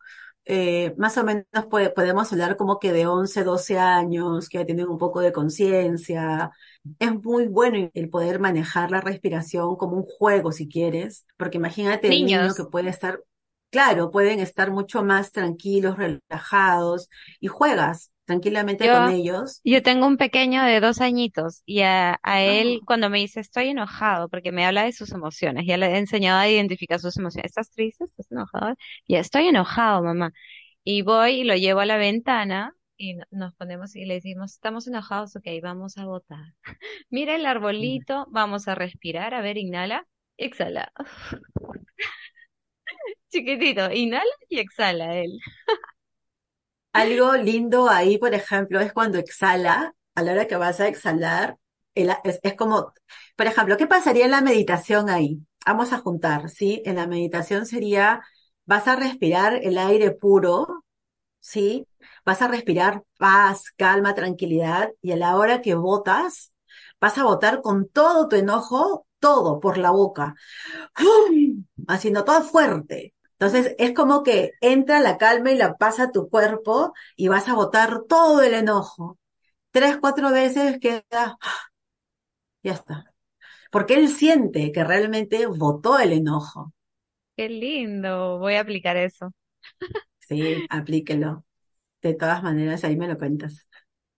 eh, 0.50 0.96
más 0.98 1.18
o 1.18 1.24
menos 1.26 1.46
puede- 1.72 1.92
podemos 1.92 2.32
hablar 2.34 2.58
como 2.58 2.80
que 2.80 2.94
de 2.94 3.08
11 3.08 3.44
12 3.46 3.80
años, 3.80 4.50
que 4.50 4.60
ya 4.60 4.66
tienen 4.68 4.90
un 4.90 4.98
poco 5.00 5.22
de 5.22 5.34
conciencia. 5.34 6.52
Es 7.00 7.14
muy 7.24 7.48
bueno 7.48 7.90
el 7.94 8.10
poder 8.10 8.40
manejar 8.42 8.92
la 8.92 9.02
respiración 9.02 9.76
como 9.78 9.98
un 9.98 10.04
juego, 10.06 10.52
si 10.52 10.68
quieres, 10.70 11.26
porque 11.38 11.58
imagínate 11.60 12.14
un 12.14 12.24
niño 12.24 12.56
que 12.56 12.66
Niños. 12.66 12.66
puede 12.66 12.90
estar, 12.90 13.24
claro, 13.72 14.12
pueden 14.12 14.40
estar 14.40 14.72
mucho 14.72 15.04
más 15.04 15.32
tranquilos, 15.32 15.98
relajados, 15.98 17.10
y 17.40 17.48
juegas 17.48 18.12
tranquilamente 18.30 18.90
con 18.90 19.08
ellos. 19.10 19.64
yo 19.64 19.84
tengo 19.84 20.08
un 20.08 20.18
pequeño 20.18 20.64
de 20.64 20.80
dos 20.80 21.02
añiñitos 21.02 21.62
y 21.66 21.82
a, 21.82 22.20
a 22.24 22.42
él 22.42 22.68
Ah, 22.70 22.86
cuando 22.86 23.10
me 23.10 23.20
dice 23.20 23.40
estoy 23.42 23.70
enojado, 23.70 24.30
porque 24.30 24.52
me 24.52 24.66
habla 24.66 24.84
de 24.86 24.94
sus 24.94 25.12
emociones, 25.12 25.66
ya 25.68 25.78
le 25.78 25.88
he 25.88 25.98
enseñado 25.98 26.40
a 26.40 26.50
identificar 26.50 27.00
sus 27.00 27.18
emociones. 27.18 27.52
¿Estás 27.52 27.72
triste? 27.72 28.06
¿Estás 28.06 28.32
enojado? 28.32 28.76
Ya 29.08 29.20
estoy 29.20 29.48
enojado, 29.48 30.02
mamá. 30.04 30.32
Y 30.84 31.02
voy 31.04 31.42
y 31.42 31.44
lo 31.46 31.56
llevo 31.56 31.82
a 31.82 31.86
la 31.86 31.98
ventana 31.98 32.76
y 32.98 33.16
no- 33.16 33.26
nos 33.32 33.56
ponemos 33.56 33.96
y 33.96 34.06
le 34.06 34.16
decimos, 34.16 34.54
estamos 34.54 34.88
enojados, 34.88 35.36
ok, 35.36 35.48
vamos 35.64 35.98
a 35.98 36.06
votar. 36.06 36.54
Mira 37.10 37.36
el 37.36 37.46
arbolito, 37.46 38.28
vamos 38.32 38.68
a 38.68 38.76
respirar, 38.76 39.34
a 39.36 39.42
ver, 39.42 39.58
inhala, 39.58 40.08
exhala. 40.38 40.92
Chiquitito, 43.32 43.92
inhala 43.92 44.32
y 44.50 44.60
exhala 44.60 45.16
él. 45.18 45.40
Algo 46.94 47.36
lindo 47.36 47.90
ahí, 47.90 48.18
por 48.18 48.34
ejemplo, 48.34 48.80
es 48.80 48.94
cuando 48.94 49.18
exhala, 49.20 49.94
a 50.16 50.24
la 50.24 50.32
hora 50.34 50.48
que 50.48 50.56
vas 50.56 50.80
a 50.80 50.88
exhalar, 50.88 51.58
es, 51.96 52.10
es 52.44 52.54
como, 52.56 52.94
por 53.36 53.48
ejemplo, 53.48 53.78
¿qué 53.78 53.88
pasaría 53.88 54.26
en 54.26 54.32
la 54.32 54.42
meditación 54.42 55.10
ahí? 55.10 55.40
Vamos 55.66 55.94
a 55.94 56.00
juntar, 56.00 56.50
¿sí? 56.50 56.82
En 56.86 56.96
la 56.96 57.08
meditación 57.08 57.66
sería, 57.66 58.22
vas 58.66 58.88
a 58.88 58.96
respirar 58.96 59.56
el 59.64 59.78
aire 59.78 60.12
puro, 60.12 60.84
¿sí? 61.40 61.88
Vas 62.26 62.42
a 62.42 62.48
respirar 62.50 63.04
paz, 63.18 63.66
calma, 63.78 64.16
tranquilidad, 64.16 64.92
y 65.02 65.12
a 65.12 65.18
la 65.18 65.38
hora 65.38 65.62
que 65.62 65.76
botas, 65.76 66.54
vas 67.02 67.18
a 67.18 67.24
botar 67.24 67.62
con 67.62 67.90
todo 67.90 68.28
tu 68.28 68.36
enojo, 68.38 69.08
todo 69.20 69.60
por 69.60 69.78
la 69.78 69.92
boca. 69.92 70.36
Haciendo 71.88 72.24
todo 72.24 72.42
fuerte. 72.44 73.14
Entonces 73.40 73.76
es 73.80 73.94
como 73.94 74.24
que 74.24 74.52
entra 74.62 75.00
la 75.00 75.18
calma 75.18 75.52
y 75.52 75.58
la 75.58 75.78
paz 75.78 76.00
a 76.00 76.12
tu 76.12 76.30
cuerpo 76.30 76.94
y 77.16 77.28
vas 77.30 77.48
a 77.50 77.56
botar 77.56 78.04
todo 78.08 78.42
el 78.44 78.54
enojo. 78.54 79.18
Tres, 79.72 79.98
cuatro 80.02 80.32
veces 80.32 80.80
queda, 80.80 81.04
¡ah! 81.14 81.38
ya 82.64 82.72
está. 82.74 83.14
Porque 83.72 83.96
él 83.96 84.10
siente 84.10 84.72
que 84.74 84.84
realmente 84.86 85.46
botó 85.48 86.00
el 86.00 86.14
enojo. 86.14 86.74
Qué 87.36 87.50
lindo, 87.50 88.38
voy 88.40 88.54
a 88.56 88.62
aplicar 88.62 88.96
eso. 88.98 89.32
Sí, 90.20 90.66
aplíquelo. 90.70 91.46
De 92.04 92.14
todas 92.16 92.44
maneras, 92.44 92.84
ahí 92.86 92.98
me 92.98 93.08
lo 93.08 93.18
cuentas. 93.18 93.68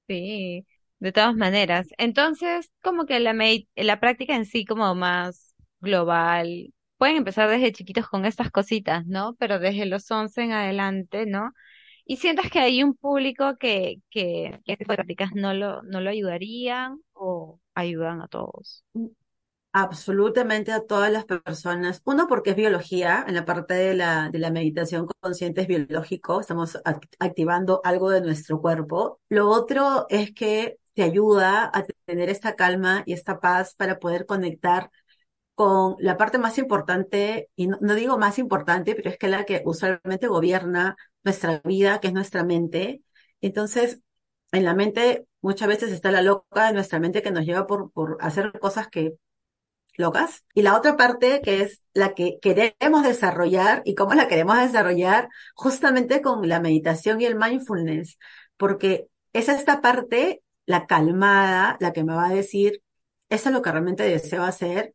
Sí, 0.07 0.65
de 0.99 1.11
todas 1.11 1.35
maneras. 1.35 1.87
Entonces, 1.97 2.71
como 2.81 3.05
que 3.05 3.19
la, 3.19 3.33
la 3.75 3.99
práctica 3.99 4.35
en 4.35 4.45
sí 4.45 4.65
como 4.65 4.93
más 4.95 5.55
global, 5.79 6.73
pueden 7.01 7.17
empezar 7.17 7.49
desde 7.49 7.73
chiquitos 7.73 8.07
con 8.09 8.25
estas 8.25 8.51
cositas, 8.51 9.05
¿no? 9.07 9.35
Pero 9.39 9.59
desde 9.59 9.87
los 9.87 10.09
11 10.11 10.43
en 10.43 10.53
adelante, 10.53 11.25
¿no? 11.27 11.53
Y 12.05 12.17
sientas 12.17 12.51
que 12.51 12.59
hay 12.59 12.83
un 12.83 12.95
público 12.95 13.57
que, 13.59 13.97
que, 14.11 14.59
que 14.65 14.77
prácticas 14.85 15.31
no 15.35 15.53
lo, 15.55 15.83
no 15.83 16.01
lo 16.01 16.11
ayudarían 16.11 16.99
o 17.13 17.59
ayudan 17.75 18.21
a 18.21 18.27
todos. 18.29 18.85
Absolutamente 19.73 20.73
a 20.73 20.85
todas 20.85 21.09
las 21.13 21.23
personas. 21.25 22.01
Uno, 22.03 22.27
porque 22.27 22.49
es 22.49 22.55
biología, 22.57 23.23
en 23.25 23.35
la 23.35 23.45
parte 23.45 23.73
de 23.73 23.93
la, 23.93 24.29
de 24.29 24.37
la 24.39 24.51
meditación 24.51 25.07
consciente 25.21 25.61
es 25.61 25.67
biológico, 25.67 26.41
estamos 26.41 26.75
act- 26.83 27.15
activando 27.19 27.79
algo 27.85 28.09
de 28.09 28.19
nuestro 28.19 28.59
cuerpo. 28.59 29.21
Lo 29.29 29.47
otro 29.49 30.07
es 30.09 30.33
que 30.33 30.77
te 30.93 31.03
ayuda 31.03 31.71
a 31.73 31.85
tener 32.05 32.29
esta 32.29 32.57
calma 32.57 33.03
y 33.05 33.13
esta 33.13 33.39
paz 33.39 33.73
para 33.75 33.97
poder 33.97 34.25
conectar 34.25 34.91
con 35.55 35.95
la 35.99 36.17
parte 36.17 36.37
más 36.37 36.57
importante, 36.57 37.49
y 37.55 37.67
no, 37.67 37.77
digo 37.95 38.17
más 38.17 38.39
importante, 38.39 38.95
pero 38.95 39.09
es 39.09 39.17
que 39.17 39.27
la 39.27 39.45
que 39.45 39.61
usualmente 39.65 40.27
gobierna 40.27 40.95
nuestra 41.23 41.61
vida, 41.65 41.99
que 41.99 42.07
es 42.07 42.13
nuestra 42.13 42.43
mente. 42.43 43.03
Entonces, 43.41 44.01
en 44.51 44.65
la 44.65 44.73
mente 44.73 45.27
muchas 45.41 45.67
veces 45.67 45.91
está 45.91 46.11
la 46.11 46.21
loca 46.21 46.67
de 46.67 46.73
nuestra 46.73 46.99
mente 46.99 47.21
que 47.21 47.31
nos 47.31 47.45
lleva 47.45 47.67
por, 47.67 47.91
por 47.91 48.17
hacer 48.21 48.51
cosas 48.59 48.87
que 48.89 49.15
locas. 49.97 50.43
Y 50.53 50.61
la 50.63 50.75
otra 50.77 50.97
parte 50.97 51.41
que 51.41 51.61
es 51.61 51.81
la 51.93 52.13
que 52.13 52.39
queremos 52.41 53.03
desarrollar 53.03 53.81
y 53.85 53.95
cómo 53.95 54.13
la 54.13 54.27
queremos 54.27 54.57
desarrollar 54.57 55.29
justamente 55.55 56.21
con 56.21 56.47
la 56.47 56.59
meditación 56.59 57.21
y 57.21 57.25
el 57.25 57.35
mindfulness, 57.35 58.17
porque 58.57 59.07
es 59.33 59.49
esta 59.49 59.81
parte, 59.81 60.43
la 60.65 60.87
calmada, 60.87 61.77
la 61.79 61.93
que 61.93 62.03
me 62.03 62.13
va 62.13 62.27
a 62.27 62.33
decir, 62.33 62.81
eso 63.29 63.49
es 63.49 63.53
lo 63.53 63.61
que 63.61 63.71
realmente 63.71 64.03
deseo 64.03 64.43
hacer. 64.43 64.93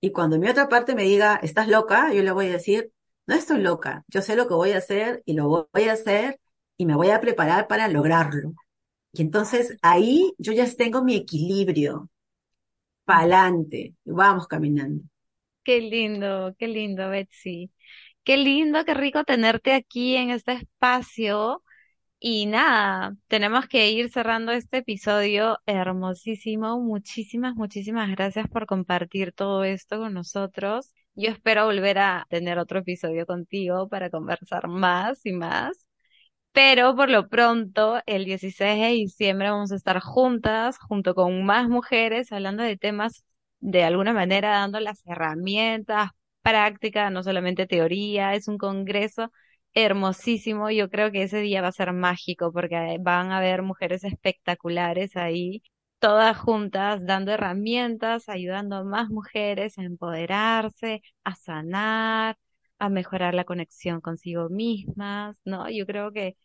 Y 0.00 0.12
cuando 0.12 0.38
mi 0.38 0.48
otra 0.48 0.68
parte 0.68 0.94
me 0.94 1.02
diga, 1.04 1.36
estás 1.42 1.68
loca, 1.68 2.12
yo 2.12 2.22
le 2.22 2.30
voy 2.32 2.46
a 2.48 2.52
decir, 2.52 2.92
no 3.26 3.34
estoy 3.34 3.60
loca, 3.60 4.04
yo 4.08 4.22
sé 4.22 4.36
lo 4.36 4.46
que 4.46 4.54
voy 4.54 4.72
a 4.72 4.78
hacer 4.78 5.22
y 5.24 5.34
lo 5.34 5.68
voy 5.72 5.84
a 5.88 5.92
hacer 5.94 6.38
y 6.76 6.86
me 6.86 6.94
voy 6.94 7.10
a 7.10 7.20
preparar 7.20 7.66
para 7.68 7.88
lograrlo. 7.88 8.54
Y 9.12 9.22
entonces 9.22 9.76
ahí 9.82 10.32
yo 10.38 10.52
ya 10.52 10.66
tengo 10.76 11.02
mi 11.02 11.16
equilibrio 11.16 12.10
pa'lante, 13.04 13.94
vamos 14.04 14.46
caminando. 14.46 15.04
Qué 15.64 15.80
lindo, 15.80 16.54
qué 16.58 16.68
lindo, 16.68 17.10
Betsy. 17.10 17.72
Qué 18.24 18.36
lindo, 18.36 18.84
qué 18.84 18.94
rico 18.94 19.24
tenerte 19.24 19.72
aquí 19.72 20.16
en 20.16 20.30
este 20.30 20.52
espacio. 20.52 21.62
Y 22.18 22.46
nada, 22.46 23.14
tenemos 23.28 23.66
que 23.68 23.90
ir 23.90 24.10
cerrando 24.10 24.52
este 24.52 24.78
episodio 24.78 25.58
hermosísimo. 25.66 26.80
Muchísimas, 26.80 27.54
muchísimas 27.54 28.10
gracias 28.10 28.48
por 28.48 28.66
compartir 28.66 29.32
todo 29.32 29.64
esto 29.64 29.98
con 29.98 30.14
nosotros. 30.14 30.92
Yo 31.14 31.30
espero 31.30 31.66
volver 31.66 31.98
a 31.98 32.26
tener 32.30 32.58
otro 32.58 32.80
episodio 32.80 33.26
contigo 33.26 33.88
para 33.88 34.10
conversar 34.10 34.66
más 34.68 35.24
y 35.26 35.32
más. 35.32 35.86
Pero 36.52 36.96
por 36.96 37.10
lo 37.10 37.28
pronto, 37.28 38.00
el 38.06 38.24
16 38.26 38.80
de 38.80 38.88
diciembre 38.90 39.50
vamos 39.50 39.72
a 39.72 39.76
estar 39.76 40.00
juntas, 40.00 40.78
junto 40.78 41.14
con 41.14 41.44
más 41.44 41.68
mujeres, 41.68 42.32
hablando 42.32 42.62
de 42.64 42.76
temas 42.78 43.24
de 43.60 43.84
alguna 43.84 44.12
manera, 44.14 44.50
dando 44.50 44.80
las 44.80 45.02
herramientas, 45.06 46.10
práctica, 46.42 47.10
no 47.10 47.22
solamente 47.22 47.66
teoría. 47.66 48.34
Es 48.34 48.48
un 48.48 48.58
congreso 48.58 49.32
hermosísimo. 49.76 50.70
Yo 50.72 50.90
creo 50.90 51.12
que 51.12 51.24
ese 51.24 51.40
día 51.40 51.62
va 51.62 51.68
a 51.70 51.72
ser 51.72 51.92
mágico 51.94 52.52
porque 52.52 52.98
van 53.00 53.32
a 53.32 53.38
haber 53.38 53.62
mujeres 53.62 54.04
espectaculares 54.04 55.16
ahí, 55.16 55.62
todas 56.00 56.38
juntas, 56.38 57.00
dando 57.06 57.32
herramientas, 57.32 58.28
ayudando 58.30 58.76
a 58.76 58.84
más 58.84 59.10
mujeres 59.10 59.78
a 59.78 59.84
empoderarse, 59.84 61.02
a 61.24 61.36
sanar, 61.36 62.38
a 62.80 62.88
mejorar 62.90 63.34
la 63.34 63.44
conexión 63.44 64.00
consigo 64.00 64.48
mismas, 64.50 65.36
¿no? 65.44 65.70
Yo 65.70 65.86
creo 65.86 66.12
que 66.12 66.36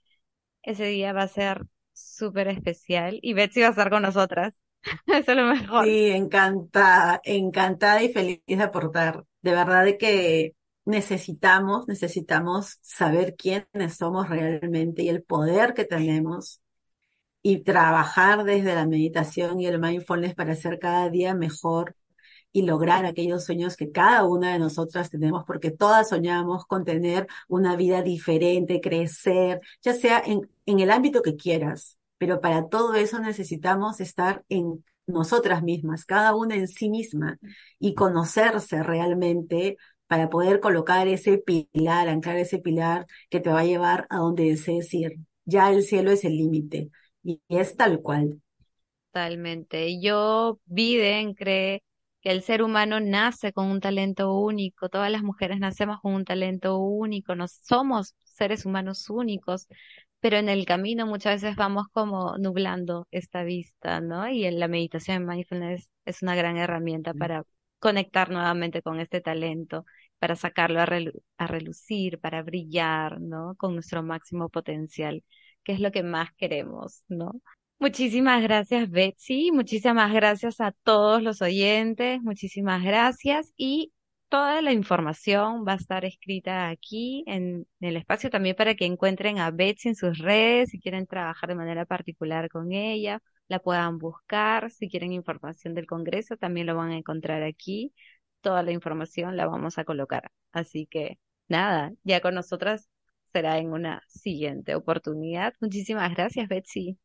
ese 0.64 0.86
día 0.86 1.14
va 1.14 1.24
a 1.24 1.28
ser 1.30 1.64
súper 1.94 2.48
especial 2.50 3.20
y 3.22 3.34
Betsy 3.34 3.62
va 3.62 3.68
a 3.68 3.72
estar 3.72 3.90
con 3.92 4.04
nosotras. 4.04 4.54
Eso 5.08 5.32
es 5.32 5.38
lo 5.38 5.46
mejor. 5.46 5.88
Sí, 5.88 6.10
encantada, 6.12 7.22
encantada 7.24 8.04
y 8.04 8.12
feliz 8.14 8.42
de 8.46 8.62
aportar. 8.64 9.26
De 9.42 9.52
verdad 9.52 9.84
de 9.86 9.98
que 9.98 10.56
necesitamos, 10.86 11.88
necesitamos 11.88 12.78
saber 12.82 13.36
quiénes 13.36 13.96
somos 13.98 14.30
realmente 14.30 15.04
y 15.04 15.10
el 15.10 15.24
poder 15.24 15.74
que 15.74 15.86
tenemos 15.86 16.62
y 17.44 17.60
trabajar 17.64 18.44
desde 18.44 18.76
la 18.76 18.88
meditación 18.88 19.60
y 19.60 19.68
el 19.68 19.80
mindfulness 19.80 20.36
para 20.36 20.56
ser 20.56 20.80
cada 20.80 21.10
día 21.10 21.34
mejor 21.34 21.96
y 22.52 22.64
lograr 22.64 23.06
aquellos 23.06 23.46
sueños 23.46 23.78
que 23.78 23.92
cada 23.92 24.26
una 24.26 24.54
de 24.54 24.60
nosotras 24.60 25.10
tenemos, 25.10 25.46
porque 25.46 25.72
todas 25.72 26.10
soñamos 26.10 26.66
con 26.66 26.84
tener 26.84 27.28
una 27.48 27.76
vida 27.76 28.02
diferente, 28.02 28.82
crecer, 28.82 29.62
ya 29.82 29.94
sea 29.94 30.22
en, 30.26 30.50
en 30.66 30.80
el 30.80 30.92
ámbito 30.92 31.22
que 31.22 31.38
quieras, 31.38 31.98
pero 32.18 32.42
para 32.42 32.68
todo 32.68 32.94
eso 32.96 33.20
necesitamos 33.20 34.02
estar 34.02 34.44
en 34.50 34.84
nosotras 35.08 35.64
mismas, 35.64 36.06
cada 36.06 36.36
una 36.36 36.56
en 36.56 36.68
sí 36.68 36.90
misma, 36.90 37.40
y 37.80 37.96
conocerse 37.96 38.84
realmente 38.84 39.78
para 40.12 40.30
poder 40.30 40.60
colocar 40.60 41.08
ese 41.08 41.38
pilar, 41.38 42.10
anclar 42.10 42.36
ese 42.36 42.60
pilar 42.60 43.08
que 43.30 43.40
te 43.40 43.50
va 43.50 43.62
a 43.62 43.64
llevar 43.64 44.08
a 44.10 44.18
donde 44.18 44.44
desees 44.44 44.94
ir. 44.94 45.14
Ya 45.46 45.72
el 45.72 45.84
cielo 45.84 46.12
es 46.12 46.26
el 46.26 46.36
límite, 46.36 46.90
y 47.24 47.40
es 47.48 47.78
tal 47.78 48.02
cual. 48.02 48.42
Totalmente. 49.14 50.02
Yo, 50.02 50.60
Biden, 50.66 51.34
cree 51.34 51.82
que 52.20 52.32
el 52.32 52.42
ser 52.42 52.62
humano 52.62 53.00
nace 53.00 53.54
con 53.54 53.68
un 53.68 53.80
talento 53.80 54.36
único. 54.38 54.90
Todas 54.90 55.10
las 55.10 55.24
mujeres 55.24 55.60
nacemos 55.62 56.02
con 56.02 56.14
un 56.14 56.26
talento 56.26 56.78
único. 56.78 57.34
No 57.36 57.48
somos 57.48 58.14
seres 58.26 58.66
humanos 58.66 59.10
únicos, 59.10 59.70
pero 60.20 60.36
en 60.36 60.50
el 60.50 60.66
camino 60.66 61.08
muchas 61.08 61.42
veces 61.42 61.56
vamos 61.56 61.88
como 61.94 62.38
nublando 62.38 63.08
esta 63.12 63.44
vista, 63.44 64.02
¿no? 64.02 64.28
Y 64.28 64.44
en 64.44 64.60
la 64.60 64.68
meditación 64.68 65.22
en 65.22 65.26
mindfulness 65.26 65.88
es 66.04 66.22
una 66.22 66.36
gran 66.36 66.58
herramienta 66.58 67.14
para 67.14 67.46
conectar 67.82 68.30
nuevamente 68.30 68.82
con 68.82 69.00
este 69.00 69.22
talento, 69.22 69.86
para 70.22 70.36
sacarlo 70.36 70.80
a, 70.80 70.88
a 71.40 71.48
relucir, 71.48 72.20
para 72.20 72.44
brillar, 72.44 73.20
¿no? 73.20 73.56
Con 73.58 73.74
nuestro 73.74 74.04
máximo 74.04 74.50
potencial, 74.50 75.24
que 75.64 75.74
es 75.74 75.80
lo 75.80 75.92
que 75.92 76.04
más 76.04 76.30
queremos, 76.38 77.04
¿no? 77.08 77.42
Muchísimas 77.80 78.44
gracias, 78.44 78.88
Betsy. 78.92 79.52
Muchísimas 79.52 80.14
gracias 80.14 80.62
a 80.62 80.74
todos 80.84 81.24
los 81.24 81.42
oyentes. 81.42 82.22
Muchísimas 82.22 82.84
gracias. 82.84 83.52
Y 83.58 83.92
toda 84.30 84.62
la 84.62 84.74
información 84.74 85.66
va 85.68 85.74
a 85.74 85.78
estar 85.78 86.06
escrita 86.06 86.70
aquí 86.70 87.24
en 87.26 87.66
el 87.80 87.98
espacio 87.98 88.30
también 88.30 88.56
para 88.56 88.76
que 88.76 88.86
encuentren 88.86 89.40
a 89.40 89.50
Betsy 89.50 89.90
en 89.90 89.96
sus 89.96 90.20
redes. 90.20 90.70
Si 90.70 90.80
quieren 90.80 91.08
trabajar 91.08 91.50
de 91.50 91.56
manera 91.56 91.86
particular 91.86 92.48
con 92.50 92.72
ella, 92.72 93.20
la 93.48 93.58
puedan 93.58 93.98
buscar. 93.98 94.70
Si 94.70 94.88
quieren 94.88 95.12
información 95.12 95.74
del 95.74 95.88
Congreso, 95.88 96.38
también 96.38 96.68
lo 96.68 96.76
van 96.76 96.92
a 96.92 96.98
encontrar 96.98 97.42
aquí. 97.42 97.92
Toda 98.42 98.64
la 98.64 98.72
información 98.72 99.38
la 99.38 99.48
vamos 99.48 99.78
a 99.78 99.86
colocar. 99.86 100.32
Así 100.52 100.88
que 100.88 101.20
nada, 101.48 101.94
ya 102.04 102.22
con 102.22 102.36
nosotras 102.36 102.90
será 103.34 103.58
en 103.60 103.72
una 103.74 104.04
siguiente 104.08 104.76
oportunidad. 104.76 105.54
Muchísimas 105.62 106.14
gracias, 106.16 106.48
Betsy. 106.50 106.98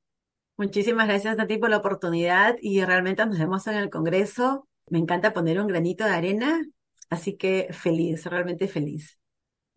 Muchísimas 0.59 1.07
gracias 1.09 1.39
a 1.39 1.47
ti 1.47 1.59
por 1.59 1.71
la 1.71 1.77
oportunidad 1.79 2.57
y 2.63 2.83
realmente 2.85 3.25
nos 3.27 3.39
vemos 3.39 3.67
en 3.67 3.75
el 3.77 3.91
Congreso. 3.91 4.67
Me 4.89 4.99
encanta 4.99 5.33
poner 5.33 5.61
un 5.61 5.67
granito 5.67 6.05
de 6.05 6.11
arena, 6.13 6.63
así 7.11 7.37
que 7.37 7.69
feliz, 7.73 8.25
realmente 8.27 8.67
feliz. 8.69 9.19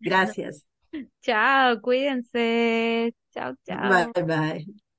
Gracias. 0.00 0.66
Chao, 1.22 1.80
cuídense. 1.82 3.14
Chao, 3.32 3.54
Bye 3.68 4.06
chao. 4.12 4.20
bye. 4.24 4.80